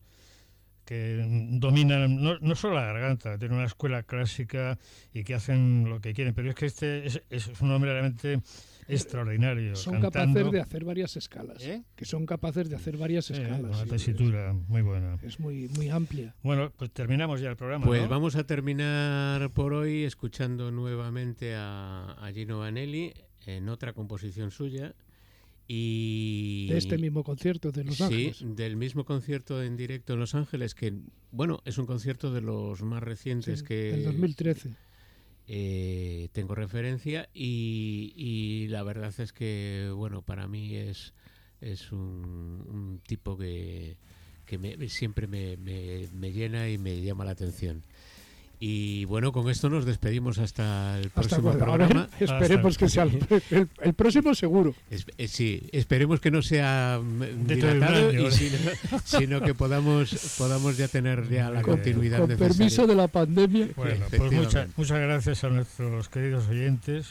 que 0.86 1.24
dominan 1.52 2.22
no, 2.22 2.40
no 2.40 2.56
solo 2.56 2.76
la 2.76 2.86
garganta, 2.86 3.38
tienen 3.38 3.58
una 3.58 3.68
escuela 3.68 4.04
clásica 4.04 4.78
y 5.14 5.24
que 5.24 5.36
hacen 5.36 5.86
lo 5.88 6.02
que 6.02 6.14
quieren, 6.14 6.34
pero 6.34 6.50
es 6.50 6.56
que 6.56 6.66
este 6.66 7.06
es, 7.06 7.22
es 7.30 7.48
un 7.62 7.72
hombre 7.72 7.92
realmente 7.94 8.42
extraordinario. 8.94 9.76
Son 9.76 10.02
cantando. 10.02 10.34
capaces 10.40 10.52
de 10.52 10.60
hacer 10.62 10.84
varias 10.86 11.18
escalas. 11.18 11.64
¿Eh? 11.64 11.84
Que 11.96 12.06
son 12.06 12.26
capaces 12.26 12.70
de 12.70 12.76
hacer 12.76 12.98
varias 12.98 13.26
Sí, 13.26 13.34
escalas. 13.34 13.60
una 13.62 13.84
sí, 13.84 13.90
tesitura 13.90 14.54
muy 14.54 14.82
buena. 14.82 15.18
Es, 15.24 15.40
muy, 15.40 15.68
muy 15.70 15.90
amplia. 15.90 16.36
Bueno, 16.44 16.72
pues 16.78 16.92
terminamos 16.92 17.42
ya 17.42 17.50
el 17.50 17.56
programa. 17.58 17.86
Pues 17.86 18.04
¿no? 18.04 18.10
vamos 18.10 18.36
a 18.36 18.44
terminar 18.46 19.52
por 19.52 19.74
hoy 19.74 20.04
escuchando 20.04 20.72
nuevamente 20.72 21.56
a, 21.56 22.12
a 22.14 22.32
Gino 22.32 22.60
Vanelli 22.60 23.14
en 23.46 23.70
otra 23.70 23.94
composición 23.94 24.52
suya. 24.52 24.94
Y 25.74 26.68
De 26.70 26.78
este 26.78 26.98
mismo 26.98 27.24
concierto 27.24 27.72
de 27.72 27.86
Los 27.86 27.96
sí, 27.96 28.04
Ángeles. 28.04 28.44
del 28.58 28.76
mismo 28.76 29.06
concierto 29.06 29.64
en 29.64 29.78
directo 29.78 30.14
en 30.14 30.20
Los 30.20 30.36
Ángeles, 30.36 30.76
que 30.76 30.94
bueno, 31.32 31.62
es 31.64 31.78
un 31.78 31.86
concierto 31.86 32.34
de 32.34 32.42
los 32.42 32.82
más 32.82 33.02
recientes 33.02 33.60
Sí, 33.60 33.66
que 33.66 33.76
del 33.92 34.04
2013. 34.04 34.72
Eh, 35.54 36.30
tengo 36.32 36.56
referencia 36.56 37.28
y, 37.34 38.14
la 38.70 38.84
verdad 38.84 39.14
es 39.20 39.34
que 39.34 39.92
bueno, 39.94 40.22
para 40.22 40.48
mí 40.48 40.78
es, 40.78 41.14
es 41.60 41.92
un, 41.92 43.02
tipo 43.06 43.38
que, 43.38 43.98
que 44.46 44.58
me- 44.58 44.88
siempre 44.88 45.28
me- 45.28 45.58
me 46.14 46.32
llena 46.32 46.70
y 46.70 46.78
me 46.78 47.02
llama 47.02 47.26
la 47.26 47.32
atención. 47.32 47.84
Y 48.64 49.06
bueno, 49.06 49.32
con 49.32 49.50
esto 49.50 49.72
nos 49.72 49.86
despedimos 49.86 50.38
hasta 50.38 51.00
el 51.00 51.08
Hasta 51.08 51.22
próximo 51.22 51.52
programa. 51.54 52.08
esperemos 52.20 52.78
que 52.78 52.90
sea 52.90 53.04
el, 53.06 53.18
el- 53.50 53.68
el 53.82 53.94
próximo 53.96 54.36
seguro. 54.36 54.76
Es- 54.92 55.08
eh, 55.18 55.28
sí, 55.28 55.68
esperemos 55.72 56.20
que 56.20 56.30
no 56.30 56.44
sea 56.44 57.00
mm, 57.04 57.48
dilatado, 57.48 58.10
año, 58.10 58.22
y 58.22 58.26
¿eh? 58.28 58.32
sino, 58.32 58.58
sino 59.04 59.42
que 59.42 59.56
podamos, 59.56 60.36
podamos 60.38 60.78
ya 60.78 60.88
tener 60.88 61.28
ya 61.28 61.50
la 61.50 61.64
Con- 61.64 61.78
continuidad 61.78 62.20
Con 62.20 62.30
necesaria. 62.30 62.56
permiso 62.56 62.86
de 62.86 62.94
la 62.96 63.08
pandemia. 63.08 63.68
Bueno, 63.76 64.06
pues 64.16 64.32
muchas, 64.32 64.68
muchas 64.78 65.00
gracias 65.00 65.44
a 65.44 65.50
nuestros 65.50 66.08
queridos 66.10 66.48
oyentes. 66.48 67.08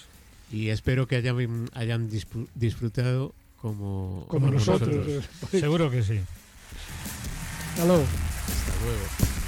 Y 0.53 0.69
espero 0.69 1.09
que 1.09 1.17
hayan, 1.17 1.69
hayan 1.75 2.09
disfrutado 2.55 3.35
como, 3.61 4.25
Como 4.29 4.53
nosotros. 4.53 4.89
nosotros. 4.97 5.25
Seguro 5.51 5.91
que 5.91 6.05
sí. 6.05 6.21
Hasta 7.73 7.87
luego. 7.87 8.05
Hasta 8.05 8.85
luego. 8.85 9.40